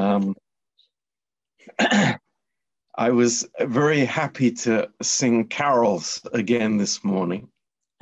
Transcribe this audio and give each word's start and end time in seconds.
Um, 0.00 0.34
I 2.94 3.10
was 3.10 3.48
very 3.58 4.04
happy 4.04 4.52
to 4.64 4.90
sing 5.00 5.48
carols 5.48 6.20
again 6.32 6.78
this 6.78 7.02
morning 7.02 7.48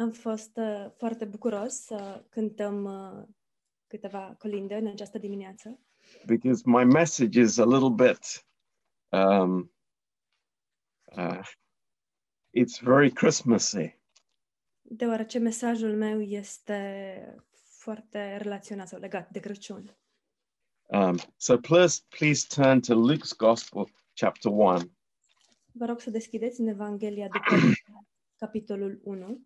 Am 0.00 0.10
fost 0.10 0.56
uh, 0.56 0.90
foarte 0.96 1.24
bucuros 1.24 1.74
să 1.74 2.24
cântăm 2.28 2.84
uh, 2.84 3.24
câteva 3.86 4.34
colinde 4.38 4.74
în 4.74 4.86
această 4.86 5.18
dimineață, 5.18 5.78
because 6.26 6.62
my 6.64 6.84
message 6.84 7.40
is 7.40 7.58
a 7.58 7.64
little 7.64 7.90
bit, 8.06 8.46
um, 9.08 9.72
uh, 11.04 11.40
it's 12.50 12.80
very 12.80 13.10
Christmassy. 13.10 13.98
deoarece 14.82 15.38
mesajul 15.38 15.96
meu 15.96 16.20
este 16.20 17.42
foarte 17.78 18.36
relaționat 18.36 18.88
sau 18.88 18.98
legat 18.98 19.30
de 19.30 19.40
Crăciun. 19.40 19.96
Um, 20.90 21.20
so 21.36 21.58
please, 21.58 22.02
please 22.10 22.44
turn 22.44 22.80
to 22.82 22.94
Luke's 22.94 23.36
Gospel, 23.36 23.90
chapter 24.14 24.50
1. 24.50 24.90
Vă 25.72 25.84
rog 25.84 26.00
să 26.00 26.10
deschideți 26.10 26.60
în 26.60 26.66
Evanghelia 26.66 27.28
după 27.28 27.56
capitolul 28.40 29.00
1. 29.02 29.42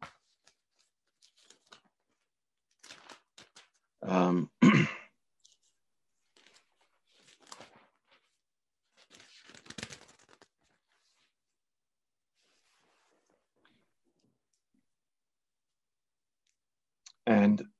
Um, 3.98 4.52
and 17.24 17.72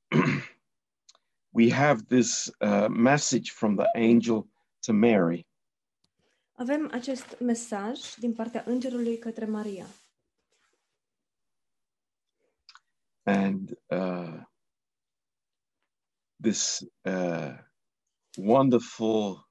we 1.53 1.69
have 1.69 2.05
this 2.07 2.51
uh, 2.61 2.87
message 2.89 3.51
from 3.51 3.75
the 3.75 3.87
angel 3.95 4.47
to 4.79 4.93
Mary. 4.93 5.45
Avem 6.55 6.89
acest 6.91 7.39
mesaj 7.39 7.99
din 8.15 8.33
partea 8.33 8.63
îngerului 8.67 9.17
către 9.17 9.45
Maria. 9.45 9.85
and 13.25 13.73
uh, 13.89 14.39
this 16.39 16.83
uh, 17.05 17.53
wonderful 18.37 19.47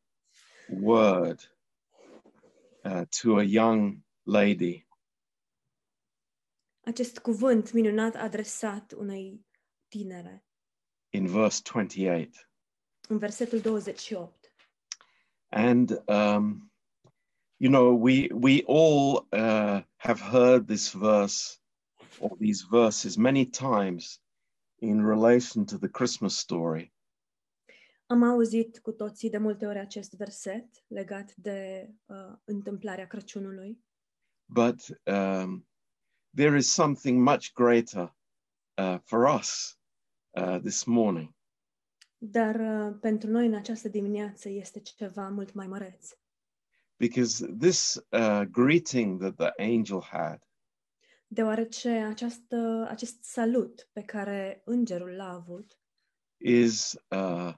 word 0.69 1.41
uh, 2.85 3.05
to 3.11 3.39
a 3.39 3.45
young 3.45 4.03
lady 4.27 4.87
Acest 6.85 7.19
cuvânt 7.19 7.73
minunat 7.73 8.15
adresat 8.15 8.93
unei 8.93 9.47
tinere. 9.89 10.45
In 11.13 11.27
verse 11.27 11.63
28. 11.63 12.49
În 13.09 13.19
versetul 13.19 13.61
28. 13.61 14.55
And, 15.49 16.03
um, 16.09 16.73
you 17.57 17.71
know, 17.71 17.95
we, 17.95 18.29
we 18.33 18.63
all 18.67 19.27
uh, 19.33 19.83
have 19.97 20.21
heard 20.21 20.67
this 20.67 20.93
verse 20.93 21.59
or 22.19 22.37
these 22.39 22.65
verses 22.71 23.17
many 23.17 23.45
times 23.47 24.21
in 24.79 25.05
relation 25.05 25.65
to 25.65 25.79
the 25.79 25.89
Christmas 25.89 26.37
story. 26.37 26.93
Am 28.07 28.23
auzit 28.23 28.79
cu 28.79 28.93
toții 28.93 29.31
de 29.31 29.39
multe 29.39 29.67
ori 29.67 29.79
acest 29.79 30.15
verset 30.15 30.85
legat 30.87 31.35
de 31.35 31.91
uh, 32.07 32.33
întâmplarea 32.45 33.07
Crăciunului, 33.07 33.85
but 34.47 35.01
um, 35.05 35.67
there 36.35 36.57
is 36.57 36.71
something 36.71 37.19
much 37.19 37.53
greater 37.53 38.15
uh, 38.79 38.99
for 39.05 39.35
us 39.39 39.79
uh, 40.33 40.59
this 40.61 40.85
morning. 40.85 41.35
dar 42.19 42.55
uh, 42.55 42.97
pentru 43.01 43.31
noi 43.31 43.47
în 43.47 43.55
această 43.55 43.89
dimineață 43.89 44.49
este 44.49 44.81
ceva 44.81 45.29
mult 45.29 45.53
mai 45.53 45.67
măreț. 45.67 46.09
because 46.97 47.47
this 47.59 47.95
uh, 48.11 48.43
greeting 48.51 49.21
that 49.21 49.37
the 49.37 49.73
angel 49.75 50.01
had 50.03 50.47
Deoarece 51.27 51.89
această, 51.89 52.87
acest 52.89 53.23
salut 53.25 53.89
pe 53.93 54.03
care 54.03 54.63
îngerul 54.65 55.11
l-a 55.11 55.33
avut 55.33 55.79
is 56.37 56.95
uh, 57.09 57.55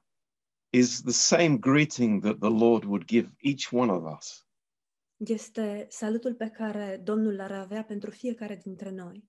is 0.71 1.01
the 1.03 1.13
same 1.13 1.57
greeting 1.59 2.23
that 2.23 2.39
the 2.39 2.49
Lord 2.51 2.85
would 2.85 3.05
give 3.05 3.31
each 3.41 3.73
one 3.73 3.93
of 3.93 4.17
us. 4.17 4.47
este 5.17 5.87
salutul 5.91 6.35
pe 6.35 6.49
care 6.49 7.01
Domnul 7.05 7.35
l-ar 7.35 7.53
avea 7.53 7.85
pentru 7.85 8.11
fiecare 8.11 8.57
dintre 8.57 8.91
noi. 8.91 9.29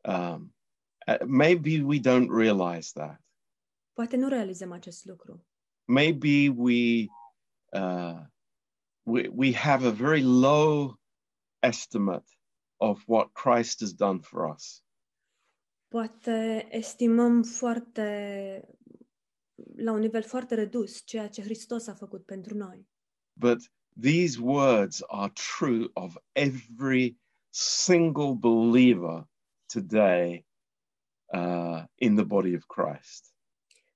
Um, 0.00 0.54
uh, 1.06 1.26
maybe 1.26 1.82
we 1.82 1.98
don't 2.00 2.30
realize 2.30 2.92
that. 2.92 3.20
Poate 3.92 4.16
nu 4.16 4.28
realizăm 4.28 4.72
acest 4.72 5.04
lucru. 5.04 5.46
Maybe 5.84 6.48
we 6.48 7.06
uh, 7.72 8.20
we 9.02 9.28
we 9.28 9.52
have 9.52 9.86
a 9.86 9.90
very 9.90 10.22
low 10.22 11.00
estimate 11.58 12.28
of 12.76 13.02
what 13.06 13.32
Christ 13.32 13.80
has 13.80 13.92
done 13.92 14.18
for 14.20 14.54
us. 14.54 14.84
Poate 15.88 16.66
estimăm 16.70 17.42
foarte, 17.42 18.68
la 19.76 19.92
un 19.92 19.98
nivel 19.98 20.22
foarte 20.22 20.54
redus, 20.54 21.02
ceea 21.04 21.28
ce 21.28 21.42
Hristos 21.42 21.86
a 21.86 21.94
făcut 21.94 22.24
pentru 22.24 22.56
noi. 22.56 22.88
But 23.32 23.58
these 24.00 24.40
words 24.40 25.02
are 25.06 25.32
true 25.58 25.90
of 25.92 26.16
every 26.32 27.18
single 27.50 28.34
believer 28.34 29.28
today 29.66 30.46
uh, 31.32 31.84
in 31.94 32.14
the 32.14 32.24
body 32.24 32.54
of 32.54 32.62
Christ. 32.66 33.34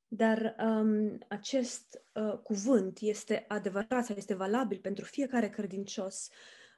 Dar 0.09 0.55
um, 0.59 1.19
acest 1.29 2.03
uh, 2.13 2.39
cuvânt 2.39 2.99
este 3.01 3.45
adevărat 3.49 4.05
sau 4.05 4.17
este 4.17 4.35
valabil 4.35 4.79
pentru 4.79 5.05
fiecare 5.05 5.49
credincios 5.49 6.29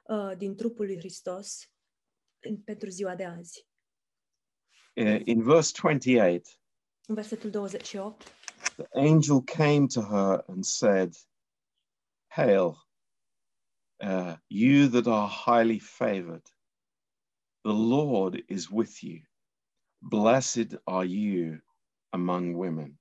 uh, 0.03 0.37
din 0.37 0.55
trupul 0.55 0.85
lui 0.85 0.97
Hristos 0.97 1.71
pentru 2.63 2.89
ziua 2.89 3.15
de 3.15 3.25
azi. 3.25 3.67
Uh, 4.93 5.21
in 5.23 5.43
verse 5.43 5.71
28, 5.81 6.59
În 7.07 7.15
versetul 7.15 7.49
28, 7.49 8.23
the 8.75 8.87
angel 8.93 9.41
came 9.41 9.87
to 9.87 10.01
her 10.01 10.43
and 10.47 10.63
said, 10.63 11.13
Hail, 12.27 12.87
uh, 14.01 14.35
you 14.47 14.87
that 14.89 15.07
are 15.07 15.27
highly 15.27 15.79
favored, 15.79 16.45
the 17.63 17.73
Lord 17.73 18.43
is 18.47 18.69
with 18.69 19.03
you. 19.03 19.28
Blessed 19.99 20.81
are 20.83 21.05
you 21.05 21.57
among 22.09 22.55
women. 22.55 22.99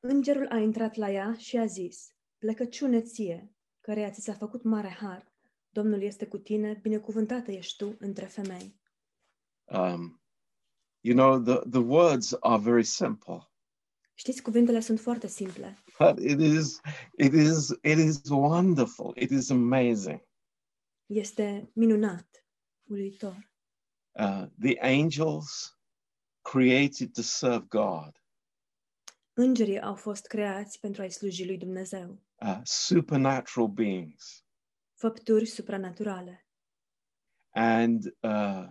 îngerul 0.00 0.48
a 0.48 0.58
intrat 0.58 0.94
la 0.94 1.10
ea 1.10 1.34
și 1.38 1.56
a 1.56 1.66
zis, 1.66 2.14
Plecăciune 2.38 3.00
ție, 3.00 3.54
căreia 3.80 4.10
ți 4.10 4.20
s-a 4.20 4.32
făcut 4.32 4.62
mare 4.62 4.88
har, 4.88 5.32
Domnul 5.68 6.02
este 6.02 6.26
cu 6.26 6.38
tine, 6.38 6.78
binecuvântată 6.82 7.50
ești 7.50 7.76
tu 7.76 7.96
între 7.98 8.26
femei. 8.26 8.80
Um, 9.64 10.22
you 11.00 11.16
know, 11.16 11.42
the, 11.42 11.68
the 11.68 11.80
words 11.80 12.36
are 12.40 12.62
very 12.62 12.84
simple, 12.84 13.54
Știți, 14.16 14.42
cuvintele 14.42 14.80
sunt 14.80 15.00
foarte 15.00 15.26
simple, 15.26 15.78
but 15.98 16.18
it 16.18 16.40
is, 16.40 16.80
it 17.16 17.32
is, 17.32 17.68
it 17.68 17.98
is 17.98 18.28
wonderful. 18.28 19.12
It 19.16 19.30
is 19.30 19.50
amazing. 19.50 20.28
este 21.06 21.70
minunat, 21.74 22.46
uluitor. 22.88 23.52
Uh, 24.18 24.46
the 24.60 24.78
angels 24.80 25.76
created 26.42 27.12
to 27.14 27.22
serve 27.22 27.66
God, 27.68 28.18
Îngerii 29.36 29.80
au 29.80 29.94
fost 29.94 30.26
creați 30.26 30.80
pentru 30.80 31.02
a-i 31.02 31.10
sluji 31.10 31.46
lui 31.46 31.56
Dumnezeu, 31.58 32.18
uh, 32.40 32.60
supernatural 32.64 33.68
beings. 33.68 34.44
făpturi 34.94 35.46
supranaturale. 35.46 36.46
and 37.50 38.04
uh, 38.20 38.68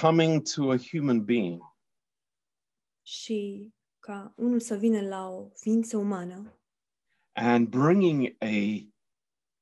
coming 0.00 0.42
to 0.54 0.70
a 0.70 0.76
human 0.78 1.24
being 1.24 1.62
Și 3.02 3.72
ca 3.98 4.32
unul 4.36 4.60
să 4.60 4.74
vină 4.76 5.00
la 5.00 5.28
o 5.28 5.48
ființă 5.54 5.96
umană 5.96 6.58
and 7.32 7.68
bringing 7.68 8.36
a, 8.38 8.46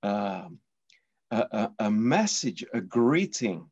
uh, 0.07 0.51
a, 1.29 1.41
a, 1.51 1.73
a 1.77 1.89
message, 1.89 2.67
a 2.73 2.79
greeting 2.79 3.71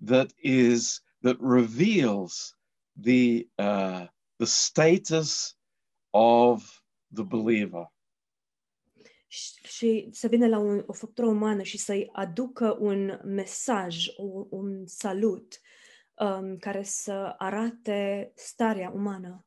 that 0.00 0.32
is 0.42 1.02
that 1.22 1.36
reveals 1.40 2.56
the 2.96 3.48
uh, 3.58 4.06
the 4.38 4.46
status 4.46 5.54
of 6.12 6.82
the 7.12 7.24
believer. 7.24 7.90
și, 9.30 10.08
să 10.12 10.28
vină 10.28 10.46
la 10.46 10.58
un, 10.58 10.82
o 10.86 10.92
făptură 10.92 11.26
umană 11.26 11.62
și 11.62 11.78
să-i 11.78 12.08
aducă 12.12 12.76
un 12.80 13.20
mesaj, 13.24 14.06
o, 14.16 14.46
un 14.50 14.86
salut 14.86 15.60
um, 16.14 16.56
care 16.56 16.82
să 16.82 17.34
arate 17.38 18.32
starea 18.34 18.90
umană. 18.90 19.46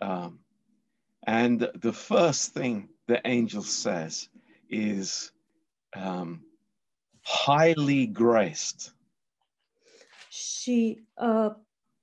Um, 0.00 0.46
and 1.20 1.70
the 1.80 1.90
first 1.90 2.52
thing 2.52 2.88
the 3.04 3.20
angel 3.22 3.62
says 3.62 4.30
is 4.66 5.34
um, 5.96 6.46
highly 7.46 8.06
graced. 8.06 8.93
Și 10.44 11.06
uh, 11.14 11.54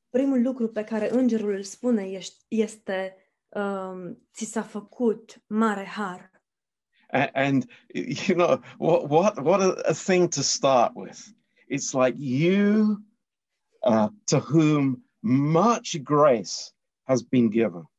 primul 0.09 0.41
lucru 0.41 0.67
pe 0.69 0.83
care 0.83 1.09
îngerul 1.13 1.53
îl 1.53 1.63
spune 1.63 2.03
ești- 2.09 2.45
este 2.47 3.15
um, 3.49 4.27
ți 4.33 4.45
s-a 4.45 4.61
făcut 4.61 5.43
mare 5.47 5.85
har. 5.85 6.31
A- 7.11 7.29
And, 7.33 7.65
you 8.27 8.37
know, 8.37 8.63
what, 8.77 9.09
what, 9.09 9.45
what 9.45 9.61
a, 9.61 9.89
a 9.89 9.93
thing 9.93 10.27
to 10.29 10.41
start 10.41 10.91
with. 10.95 11.19
It's 11.73 11.91
like 12.05 12.15
you 12.19 12.97
uh, 13.81 14.07
to 14.25 14.37
whom 14.37 15.05
much 15.51 15.97
grace 16.03 16.51
has 17.03 17.21
been 17.21 17.49
given. 17.49 17.89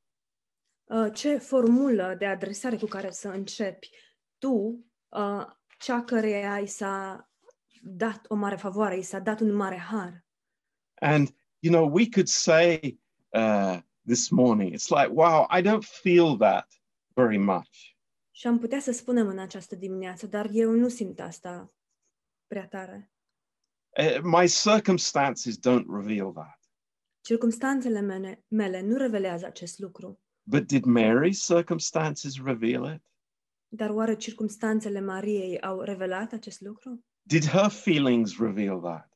Uh, 0.84 1.12
ce 1.14 1.36
formulă 1.38 2.14
de 2.18 2.26
adresare 2.26 2.76
cu 2.76 2.86
care 2.86 3.10
să 3.10 3.28
începi? 3.28 3.90
Tu, 4.38 4.84
uh, 5.08 5.46
cea 5.78 6.02
căreia 6.04 6.58
i 6.58 6.66
s-a 6.66 7.26
dat 7.82 8.24
o 8.28 8.34
mare 8.34 8.56
favoare, 8.56 8.96
i 8.98 9.02
s-a 9.02 9.18
dat 9.18 9.40
un 9.40 9.52
mare 9.54 9.76
har. 9.76 10.21
And, 11.02 11.34
you 11.58 11.72
know, 11.72 11.84
we 11.84 12.08
could 12.08 12.28
say 12.28 12.96
uh, 13.32 13.80
this 14.06 14.30
morning, 14.30 14.72
it's 14.72 14.90
like, 14.90 15.10
wow, 15.10 15.46
I 15.50 15.62
don't 15.62 15.84
feel 15.84 16.36
that 16.36 16.66
very 17.14 17.38
much. 17.38 17.96
Și 18.30 18.46
am 18.46 18.58
putea 18.58 18.80
să 18.80 18.92
spunem 18.92 19.26
în 19.26 19.38
această 19.38 19.76
dimineață, 19.76 20.26
dar 20.26 20.48
eu 20.52 20.70
nu 20.70 20.88
simt 20.88 21.20
asta 21.20 21.72
prea 22.46 22.66
tare. 22.66 23.12
Uh, 23.98 24.20
my 24.22 24.48
circumstances 24.48 25.58
don't 25.58 25.86
reveal 25.88 26.32
that. 26.32 26.58
Circumstanțele 27.20 28.00
mele, 28.00 28.44
mele 28.48 28.80
nu 28.80 28.96
revelează 28.96 29.46
acest 29.46 29.78
lucru. 29.78 30.20
But 30.42 30.66
did 30.66 30.84
Mary's 30.84 31.46
circumstances 31.46 32.42
reveal 32.44 32.94
it? 32.94 33.02
Dar 33.68 33.90
oare 33.90 34.16
circumstanțele 34.16 35.00
Mariei 35.00 35.60
au 35.60 35.80
revelat 35.80 36.32
acest 36.32 36.60
lucru? 36.60 37.04
Did 37.22 37.44
her 37.44 37.70
feelings 37.70 38.38
reveal 38.38 38.80
that? 38.80 39.11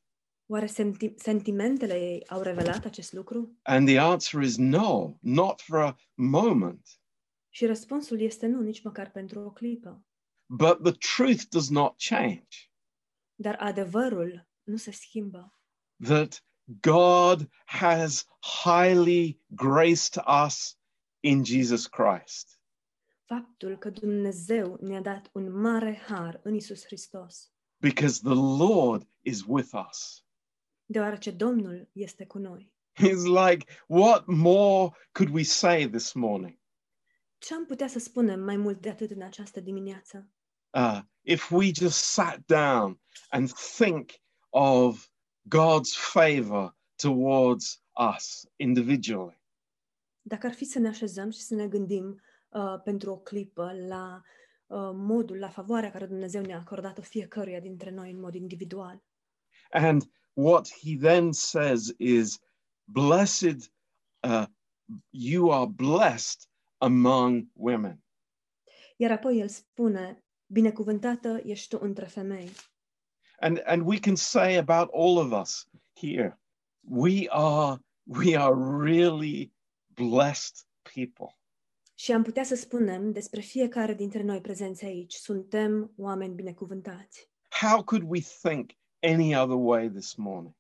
Oare 0.48 0.66
senti- 0.66 1.14
sentimentele 1.16 1.94
ei 1.94 2.26
au 2.28 2.40
revelat 2.42 2.84
acest 2.84 3.12
lucru? 3.12 3.56
And 3.62 3.86
the 3.88 3.98
answer 3.98 4.42
is 4.42 4.56
no, 4.56 5.16
not 5.20 5.60
for 5.60 5.78
a 5.78 5.96
moment. 6.14 7.00
Și 7.48 7.66
răspunsul 7.66 8.20
este 8.20 8.46
nu, 8.46 8.60
nici 8.60 8.82
măcar 8.82 9.10
pentru 9.10 9.40
o 9.40 9.50
clipă. 9.50 10.04
But 10.46 10.82
the 10.82 10.92
truth 10.92 11.42
does 11.48 11.68
not 11.68 11.94
change 12.08 12.46
Dar 13.34 13.56
adevărul 13.58 14.48
nu 14.62 14.76
se 14.76 14.90
schimbă. 14.90 15.58
that 16.04 16.44
God 16.80 17.48
has 17.64 18.26
highly 18.62 19.40
graced 19.46 20.22
us 20.46 20.78
in 21.20 21.44
Jesus 21.44 21.86
Christ. 21.86 22.60
Faptul 23.24 23.78
că 23.78 23.90
Dumnezeu 23.90 24.78
ne-a 24.80 25.00
dat 25.00 25.30
un 25.32 25.60
mare 25.60 26.04
har 26.08 26.40
în 26.42 26.54
Isus 26.54 26.84
Hristos, 26.84 27.52
because 27.80 28.20
the 28.22 28.34
Lord 28.64 29.08
is 29.20 29.42
with 29.46 29.70
us. 29.88 30.25
Deoarece 30.86 31.30
Domnul 31.30 31.88
este 31.92 32.26
cu 32.26 32.38
noi. 32.38 32.74
It's 32.98 33.46
like, 33.46 33.64
what 33.86 34.26
more 34.26 34.96
could 35.12 35.34
we 35.34 35.42
say 35.42 35.88
this 35.88 36.12
morning? 36.12 36.58
Ce 37.38 37.54
am 37.54 37.66
putea 37.66 37.88
să 37.88 37.98
spunem 37.98 38.40
mai 38.40 38.56
mult 38.56 38.80
de 38.80 38.88
atât 38.88 39.10
în 39.10 39.22
această 39.22 39.60
dimineață? 39.60 40.30
Uh, 40.70 41.00
if 41.20 41.50
we 41.50 41.70
just 41.72 42.04
sat 42.04 42.38
down 42.46 43.00
and 43.28 43.52
think 43.52 44.10
of 44.48 45.08
God's 45.48 45.94
favor 46.12 46.76
towards 46.94 47.84
us 48.16 48.48
individually. 48.56 49.40
Dacă 50.22 50.46
ar 50.46 50.52
fi 50.52 50.64
să 50.64 50.78
ne 50.78 50.88
așezăm 50.88 51.30
și 51.30 51.40
să 51.40 51.54
ne 51.54 51.68
gândim 51.68 52.22
uh, 52.48 52.80
pentru 52.84 53.10
o 53.10 53.18
clipă 53.18 53.72
la 53.88 54.22
uh, 54.66 54.90
modul, 54.94 55.38
la 55.38 55.48
favoarea 55.48 55.90
care 55.90 56.06
Dumnezeu 56.06 56.42
ne-a 56.42 56.58
acordat-o 56.58 57.02
fiecăruia 57.02 57.60
dintre 57.60 57.90
noi 57.90 58.10
în 58.10 58.20
mod 58.20 58.34
individual. 58.34 59.02
And 59.70 60.02
what 60.36 60.68
he 60.68 60.96
then 60.96 61.32
says 61.32 61.92
is, 61.98 62.38
Blessed, 62.86 63.68
uh, 64.22 64.46
you 65.10 65.50
are 65.50 65.66
blessed 65.66 66.46
among 66.78 67.48
women. 67.54 68.02
Iar 68.96 69.10
apoi 69.10 69.40
el 69.40 69.48
spune, 69.48 70.24
binecuvântată 70.46 71.40
ești 71.44 71.68
tu 71.68 71.78
între 71.82 72.06
femei. 72.06 72.50
And, 73.40 73.62
and 73.64 73.82
we 73.86 73.98
can 73.98 74.16
say 74.16 74.56
about 74.56 74.90
all 74.92 75.18
of 75.18 75.32
us 75.32 75.66
here, 76.00 76.38
we 76.80 77.26
are, 77.28 77.78
we 78.04 78.36
are 78.36 78.54
really 78.82 79.52
blessed 79.94 80.66
people. 80.94 81.38
Și 81.94 82.12
am 82.12 82.22
putea 82.22 82.44
să 82.44 82.54
spunem 82.54 83.12
despre 83.12 83.40
fiecare 83.40 83.94
dintre 83.94 84.22
noi 84.22 84.40
prezenți 84.40 84.84
aici, 84.84 85.12
suntem 85.14 85.92
oameni 85.96 86.34
binecuvântați. 86.34 87.30
How 87.60 87.82
could 87.84 88.04
we 88.08 88.20
think 88.20 88.70
any 89.06 89.36
other 89.36 89.56
way 89.56 89.88
this 89.88 90.14
morning? 90.14 90.54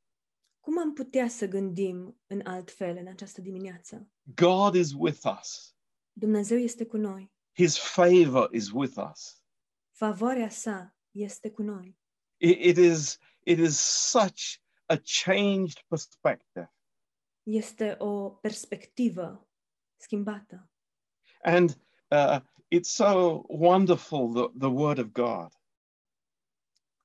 Cum 0.60 0.78
am 0.78 0.92
putea 0.92 1.28
să 1.28 1.46
gândim 1.46 2.20
în 2.26 2.40
alt 2.44 2.70
fel 2.70 2.96
în 2.96 3.06
această 3.06 3.40
dimineață? 3.40 4.08
God 4.34 4.74
is 4.74 4.92
with 4.96 5.20
us. 5.40 5.76
Dumnezeu 6.12 6.58
este 6.58 6.86
cu 6.86 6.96
noi. 6.96 7.32
His 7.54 7.78
favor 7.78 8.54
is 8.54 8.70
with 8.70 8.96
us. 9.10 9.42
Favoarea 9.90 10.48
sa 10.48 10.96
este 11.10 11.50
cu 11.50 11.62
noi. 11.62 11.98
It, 12.36 12.64
it 12.64 12.76
is 12.76 13.18
it 13.42 13.58
is 13.58 13.78
such 14.10 14.58
a 14.86 14.96
changed 15.24 15.84
perspective. 15.88 16.74
Este 17.42 17.96
o 17.98 18.30
perspectivă 18.30 19.48
schimbată. 19.96 20.70
And 21.42 21.78
uh, 22.10 22.40
it's 22.68 22.90
so 22.90 23.42
wonderful 23.48 24.32
the, 24.32 24.58
the 24.58 24.68
word 24.68 24.98
of 24.98 25.06
God 25.06 25.52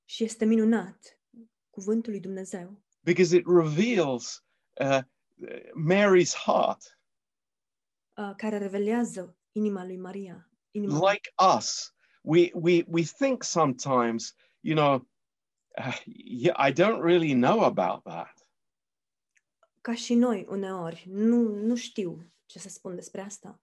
Și 0.04 0.24
este 0.24 0.44
minunat 0.44 1.21
cuvântul 1.72 2.12
lui 2.12 2.20
Dumnezeu, 2.20 2.82
because 3.04 3.36
it 3.36 3.44
reveals 3.46 4.44
uh, 4.80 5.02
Mary's 5.74 6.34
heart 6.34 6.98
uh, 8.18 8.32
care 8.36 8.58
revelează 8.58 9.36
inima 9.52 9.84
lui 9.84 9.96
Maria. 9.96 10.50
Inima 10.70 10.98
lui. 10.98 11.10
like 11.10 11.32
us. 11.56 11.94
We 12.22 12.50
we 12.54 12.84
we 12.86 13.02
think 13.02 13.42
sometimes, 13.42 14.34
you 14.60 14.74
know, 14.76 15.08
uh, 15.78 15.98
yeah, 16.44 16.68
I 16.68 16.72
don't 16.72 17.02
really 17.02 17.34
know 17.34 17.60
about 17.60 18.02
that. 18.04 18.46
Ca 19.80 19.94
și 19.94 20.14
noi 20.14 20.46
uneori, 20.48 21.04
nu, 21.08 21.36
nu 21.54 21.76
știu 21.76 22.32
ce 22.46 22.58
să 22.58 22.68
spun 22.68 22.94
despre 22.94 23.20
asta. 23.20 23.60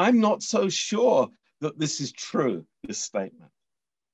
I'm 0.00 0.14
not 0.14 0.42
so 0.42 0.68
sure 0.68 1.38
that 1.58 1.76
this 1.78 1.98
is 1.98 2.10
true. 2.10 2.68
This 2.80 3.02
statement. 3.02 3.52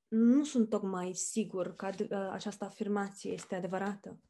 Nu 0.08 0.44
sunt 0.44 0.69
tocmai 0.69 1.14
sigur 1.14 1.75
că 1.75 1.90
ad- 1.90 2.10
uh, 2.10 2.28
această 2.31 2.64
afirmație 2.64 3.32
este 3.32 3.55
adevărată. 3.55 4.20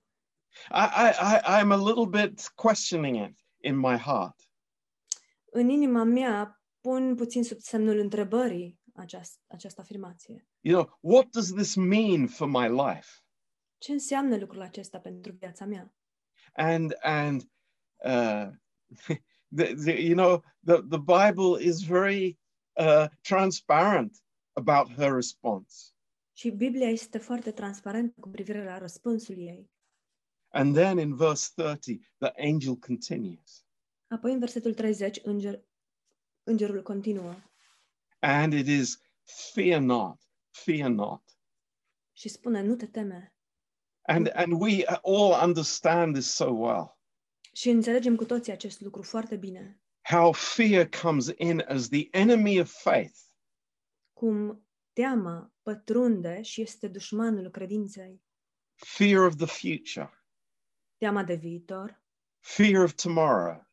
I, 0.70 0.86
I, 1.06 1.10
I 1.20 1.62
I'm 1.62 1.70
a 1.70 1.76
little 1.76 2.26
bit 2.26 2.48
questioning 2.54 3.28
it 3.28 3.38
in 3.60 3.76
my 3.76 3.96
heart. 3.96 4.50
În 5.44 5.68
inima 5.68 6.02
mea 6.02 6.62
pun 6.80 7.14
puțin 7.14 7.44
sub 7.44 7.58
semnul 7.60 7.98
întrebării 7.98 8.80
aceast, 8.94 9.40
această 9.46 9.80
afirmație. 9.80 10.48
You 10.60 10.82
know, 10.82 10.98
what 11.00 11.28
does 11.30 11.52
this 11.52 11.74
mean 11.74 12.26
for 12.26 12.48
my 12.48 12.68
life? 12.68 13.08
Ce 13.78 13.92
înseamnă 13.92 14.36
lucrul 14.36 14.62
acesta 14.62 14.98
pentru 14.98 15.32
viața 15.32 15.64
mea? 15.64 15.94
And 16.52 16.96
and 17.00 17.42
uh, 17.96 18.48
the, 19.56 19.74
the, 19.74 20.00
you 20.00 20.14
know, 20.14 20.44
the 20.64 20.80
the 20.88 20.98
Bible 20.98 21.64
is 21.64 21.80
very 21.82 22.38
uh, 22.72 23.06
transparent 23.20 24.22
about 24.58 24.92
her 24.96 25.12
response. 25.12 25.76
Și 26.32 26.50
Biblia 26.50 26.88
este 26.88 27.18
foarte 27.18 27.50
transparentă 27.50 28.14
cu 28.20 28.28
privire 28.28 28.64
la 28.64 28.78
răspunsul 28.78 29.38
ei. 29.38 29.70
And 30.48 30.74
then 30.74 30.98
in 30.98 31.16
verse 31.16 31.50
30, 31.54 32.12
the 32.18 32.32
angel 32.36 32.76
continues. 32.76 33.64
Apoi, 34.08 34.32
în 34.32 34.38
versetul 34.38 34.74
30, 34.74 35.18
înger, 35.22 35.60
îngerul 36.42 36.82
continuă 36.82 37.34
And 38.20 38.52
it 38.52 38.66
is 38.66 38.98
fear 39.52 39.80
not, 39.80 40.20
fear 40.50 40.88
not. 40.90 41.22
și 42.12 42.28
spune, 42.28 42.62
nu 42.62 42.76
te 42.76 42.86
teme. 42.86 43.32
And 44.02 44.30
and 44.34 44.52
we 44.60 44.84
all 44.86 45.46
understand 45.46 46.14
this 46.14 46.34
so 46.34 46.50
well. 46.50 46.98
Și 47.52 47.68
înțelegem 47.68 48.16
cu 48.16 48.24
toții 48.24 48.52
acest 48.52 48.80
lucru 48.80 49.02
foarte 49.02 49.36
bine. 49.36 49.80
How 50.02 50.32
fear 50.32 50.88
comes 51.02 51.26
in 51.36 51.64
as 51.68 51.88
the 51.88 52.08
enemy 52.10 52.60
of 52.60 52.70
faith. 52.70 53.18
Cum 54.18 54.66
teama 54.92 55.54
pătrunde 55.62 56.42
și 56.42 56.60
este 56.60 56.88
dușmanul 56.88 57.50
credinței. 57.50 58.22
Fear 58.74 59.26
of 59.26 59.36
the 59.36 59.46
future, 59.46 60.10
Teama 60.96 61.24
de 61.24 61.34
viitor, 61.34 62.02
fear 62.40 62.82
of 62.82 62.92
tomorrow. 62.94 63.66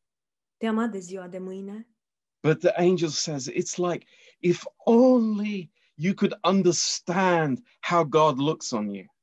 teama 0.58 0.88
de 0.88 1.00
ziua 1.00 1.28
de 1.28 1.38
mâine. 1.38 1.90
But 2.42 2.60
the 2.60 2.72
angel 2.76 3.10
says 3.10 3.50
it's 3.50 3.78
like 3.78 4.06
if 4.40 4.64
only 4.86 5.72
you 5.94 6.14
could 6.14 6.38
understand 6.44 7.68
how 7.82 8.04
God 8.04 8.38
looks 8.38 8.72
on 8.72 8.90
you. 8.90 9.16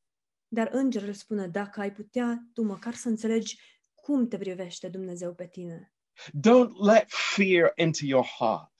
Dar 0.48 0.68
îngerul 0.72 1.12
spune, 1.12 1.48
dacă 1.48 1.80
ai 1.80 1.92
putea 1.92 2.48
tu 2.52 2.62
măcar 2.62 2.94
să 2.94 3.08
înțelegi 3.08 3.60
cum 3.94 4.28
te 4.28 4.38
privește 4.38 4.88
Dumnezeu 4.88 5.34
pe 5.34 5.46
tine. 5.46 5.94
Don't 6.28 6.70
let 6.80 7.10
fear 7.10 7.72
into 7.76 8.04
your 8.04 8.24
heart 8.38 8.71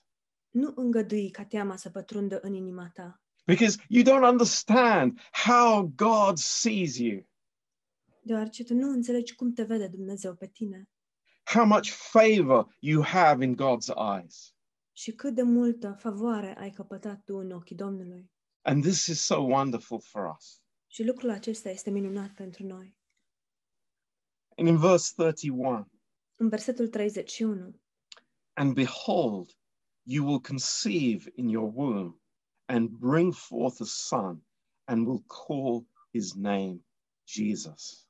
Nu 0.53 0.73
îngădui 0.75 1.29
ca 1.29 1.45
teama 1.45 1.75
să 1.75 1.89
pătrundă 1.89 2.39
în 2.39 2.53
inima 2.53 2.89
ta, 2.93 3.21
because 3.45 3.77
you 3.89 4.03
don't 4.03 4.29
understand 4.31 5.19
how 5.45 5.91
God 5.95 6.37
sees 6.37 6.97
you. 6.97 7.27
deoarece 8.21 8.63
tu 8.63 8.73
nu 8.73 8.89
înțelegi 8.89 9.35
cum 9.35 9.53
te 9.53 9.63
vede 9.63 9.87
Dumnezeu 9.87 10.35
pe 10.35 10.47
tine. 10.47 10.89
how 11.53 11.65
much 11.65 11.89
favor 11.89 12.75
you 12.79 13.03
have 13.03 13.43
in 13.45 13.55
God's 13.55 13.87
eyes. 14.19 14.53
Și 14.95 15.11
cât 15.11 15.33
de 15.35 15.41
multă 15.41 15.95
favoare 15.99 16.57
ai 16.57 16.69
căpătat 16.69 17.23
tu 17.23 17.35
în 17.35 17.51
ochii 17.51 17.75
Domnului. 17.75 18.31
And 18.61 18.83
this 18.83 19.05
is 19.05 19.21
so 19.21 19.39
wonderful 19.41 19.99
for 20.01 20.35
us. 20.37 20.61
Și 20.87 21.03
lucrul 21.03 21.29
acesta 21.29 21.69
este 21.69 21.89
minunat 21.89 22.29
pentru 22.31 22.65
noi. 22.65 22.97
And 24.57 24.67
in 24.67 24.77
verse 24.77 25.13
31, 25.15 25.87
În 26.35 26.49
versetul 26.49 26.87
31. 26.87 27.79
and 28.53 28.73
behold, 28.73 29.49
you 30.03 30.25
will 30.25 30.39
conceive 30.39 31.31
in 31.35 31.49
your 31.49 31.71
womb 31.73 32.19
and 32.65 32.89
bring 32.89 33.33
forth 33.33 33.81
a 33.81 33.85
son, 33.85 34.41
and 34.85 35.07
will 35.07 35.23
call 35.27 35.85
his 36.11 36.33
name 36.33 36.79
Jesus. 37.25 38.07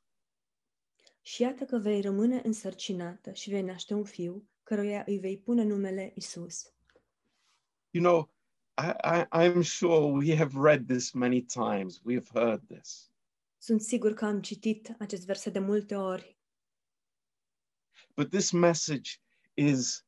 Și 1.21 1.41
iată 1.41 1.65
că 1.65 1.77
vei 1.77 2.01
rămâne 2.01 2.41
însărcinată 2.43 3.33
și 3.33 3.49
vei 3.49 3.61
naște 3.61 3.93
un 3.93 4.03
fiu, 4.03 4.49
căruia 4.63 5.03
îi 5.05 5.17
vei 5.17 5.37
pune 5.37 5.63
numele 5.63 6.11
Isus. 6.15 6.73
You 7.89 8.03
know, 8.03 8.29
I, 8.77 8.91
I, 9.03 9.25
I'm 9.31 9.63
sure 9.63 10.11
we 10.11 10.35
have 10.35 10.57
read 10.57 10.87
this 10.87 11.11
many 11.11 11.41
times. 11.41 12.01
We 12.03 12.13
have 12.13 12.29
heard 12.33 12.67
this. 12.67 13.11
Sunt 13.57 13.81
sigur 13.81 14.13
că 14.13 14.25
am 14.25 14.41
citit 14.41 14.95
acest 14.99 15.25
verset 15.25 15.53
de 15.53 15.59
multe 15.59 15.95
ori, 15.95 16.37
But 18.15 18.29
this 18.29 18.51
message 18.51 19.19
is 19.55 20.03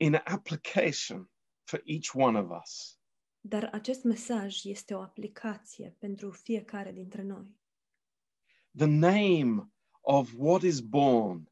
in 0.00 0.20
application 0.24 1.30
for 1.64 1.80
each 1.84 2.14
one 2.14 2.38
of 2.38 2.50
us. 2.62 2.98
dar 3.40 3.68
acest 3.72 4.04
mesaj 4.04 4.64
este 4.64 4.94
o 4.94 5.00
aplicație 5.00 5.96
pentru 5.98 6.30
fiecare 6.30 6.92
dintre 6.92 7.22
noi. 7.22 7.58
The 8.76 8.86
name 8.86 9.72
of 10.00 10.32
what 10.36 10.62
is 10.62 10.80
born, 10.80 11.50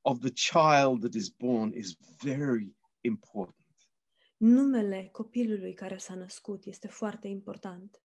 of 0.00 0.18
the 0.18 0.32
child 0.32 1.00
that 1.00 1.14
is 1.14 1.28
born, 1.28 1.72
is 1.72 1.96
very 2.22 2.76
important. 3.00 3.90
Numele 4.36 5.08
copilului 5.12 5.74
care 5.74 5.96
s-a 5.96 6.14
născut 6.14 6.64
este 6.64 6.88
foarte 6.88 7.28
important. 7.28 8.02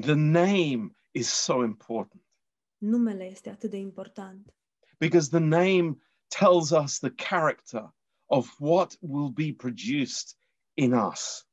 The 0.00 0.14
name 0.14 0.90
is 1.10 1.28
so 1.28 1.64
important 1.64 2.24
Numele 2.78 3.24
este 3.24 3.50
atât 3.50 3.70
de 3.70 3.76
important, 3.76 4.54
because 4.98 5.28
the 5.28 5.38
name 5.38 5.96
tells 6.26 6.70
us 6.70 6.98
the 6.98 7.10
character 7.10 7.94
of 8.26 8.54
what 8.58 8.96
will 9.00 9.30
be 9.30 9.52
produced 9.56 10.38
in 10.74 10.92
us. 10.92 11.48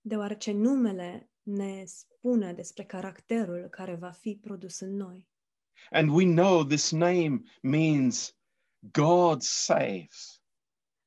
deoarece 0.00 0.52
numele 0.52 1.30
ne 1.42 1.84
spune 1.84 2.52
despre 2.52 2.84
caracterul 2.84 3.68
care 3.68 3.94
va 3.94 4.10
fi 4.10 4.36
produs 4.40 4.80
în 4.80 4.96
noi. 4.96 5.28
And 5.90 6.10
we 6.10 6.24
know 6.24 6.64
this 6.64 6.90
name 6.90 7.40
means 7.62 8.36
God 8.92 9.42
saves. 9.42 10.42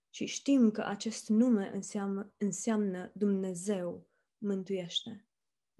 Și 0.09 0.25
știm 0.25 0.71
că 0.71 0.81
acest 0.81 1.29
nume 1.29 1.71
înseamnă, 1.73 2.33
înseamnă 2.37 3.11
Dumnezeu 3.13 4.09
mântuiește. 4.37 5.25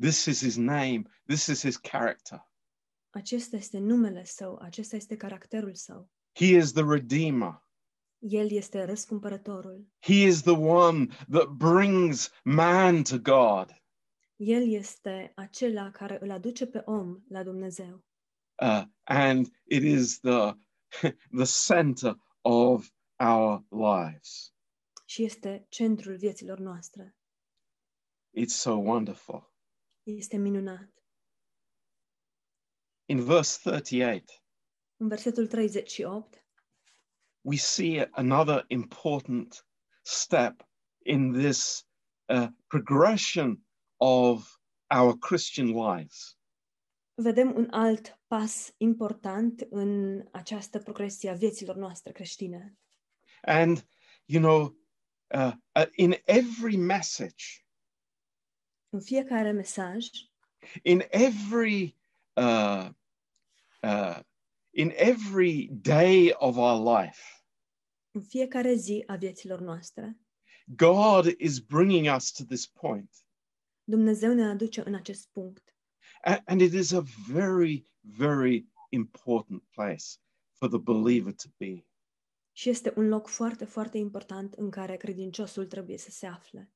This 0.01 0.25
is 0.25 0.39
his 0.43 0.55
name, 0.55 1.03
this 1.25 1.45
is 1.45 1.61
his 1.61 1.77
character. 1.77 2.49
Acesta 3.09 3.55
este 3.57 3.77
numele 3.77 4.23
său, 4.23 4.57
acesta 4.57 4.95
este 4.95 5.17
caracterul 5.17 5.75
său. 5.75 6.09
He 6.33 6.45
is 6.45 6.71
the 6.71 6.83
Redeemer. 6.83 7.63
El 8.21 8.51
este 8.51 8.83
răscumpărătorul. 8.83 9.87
He 9.99 10.13
is 10.13 10.41
the 10.41 10.57
one 10.57 11.05
that 11.29 11.47
brings 11.47 12.31
man 12.43 13.03
to 13.03 13.17
God. 13.17 13.83
El 14.35 14.71
este 14.71 15.31
acela 15.35 15.91
care 15.91 16.17
îl 16.21 16.31
aduce 16.31 16.67
pe 16.67 16.81
om 16.85 17.23
la 17.27 17.43
Dumnezeu. 17.43 18.05
Uh, 18.61 18.83
and 19.03 19.47
it 19.63 19.83
is 19.83 20.19
the, 20.19 20.53
the 21.41 21.45
center 21.67 22.15
of 22.41 22.89
our 23.15 23.65
lives. 23.69 24.53
Și 25.05 25.23
este 25.23 25.65
centrul 25.69 26.15
vieților 26.15 26.59
noastre. 26.59 27.15
It's 28.39 28.55
so 28.55 28.71
wonderful. 28.71 29.53
Este 30.03 30.37
minunat. 30.37 31.03
In 33.05 33.23
verse 33.23 33.69
38, 33.69 34.43
În 34.97 35.07
versetul 35.07 35.47
38 35.47 36.40
we 37.41 37.57
see 37.57 38.05
another 38.13 38.63
important 38.67 39.65
step 40.03 40.63
in 41.05 41.33
this 41.33 41.83
uh, 42.29 42.47
progression 42.67 43.57
of 43.97 44.59
our 44.89 45.17
Christian 45.17 45.73
lives. 45.73 46.37
vedem 47.21 47.55
un 47.55 47.67
alt 47.71 48.19
pas 48.27 48.73
important 48.77 49.67
în 49.69 50.23
această 50.31 50.79
progresie 50.79 51.29
a 51.29 51.33
vieților 51.33 51.75
noastre 51.75 52.11
creștine. 52.11 52.77
And, 53.41 53.87
you 54.25 54.41
know, 54.41 54.75
uh, 55.35 55.53
uh, 55.75 55.85
in 55.95 56.15
every 56.25 56.75
message, 56.75 57.45
În 58.89 59.01
fiecare 59.01 59.51
mesaj, 59.51 60.07
in 60.83 61.01
every 61.09 61.97
uh, 62.33 62.89
uh, 63.81 64.19
in 64.73 64.91
every 64.95 65.67
day 65.71 66.33
of 66.37 66.57
our 66.57 66.97
life, 66.99 67.21
în 68.11 68.21
fiecare 68.21 68.73
zi 68.75 69.03
a 69.07 69.15
vieților 69.15 69.59
noastre, 69.59 70.19
God 70.65 71.25
is 71.37 71.59
bringing 71.59 72.15
us 72.15 72.31
to 72.31 72.43
this 72.43 72.67
point. 72.67 73.15
Dumnezeu 73.83 74.33
ne 74.33 74.43
aduce 74.45 74.81
în 74.87 74.93
acest 74.95 75.27
punct. 75.31 75.75
A- 76.23 76.41
And 76.45 76.61
it 76.61 76.73
is 76.73 76.91
a 76.91 77.03
very, 77.27 77.91
very 77.99 78.67
important 78.89 79.63
place 79.69 80.03
for 80.57 80.69
the 80.69 80.77
believer 80.79 81.33
to 81.33 81.49
be. 81.57 81.85
Și 82.51 82.69
este 82.69 82.93
un 82.95 83.07
loc 83.07 83.27
foarte, 83.27 83.65
foarte 83.65 83.97
important 83.97 84.53
în 84.53 84.69
care 84.69 84.97
credinciosul 84.97 85.65
trebuie 85.65 85.97
să 85.97 86.09
se 86.11 86.25
afle. 86.27 86.71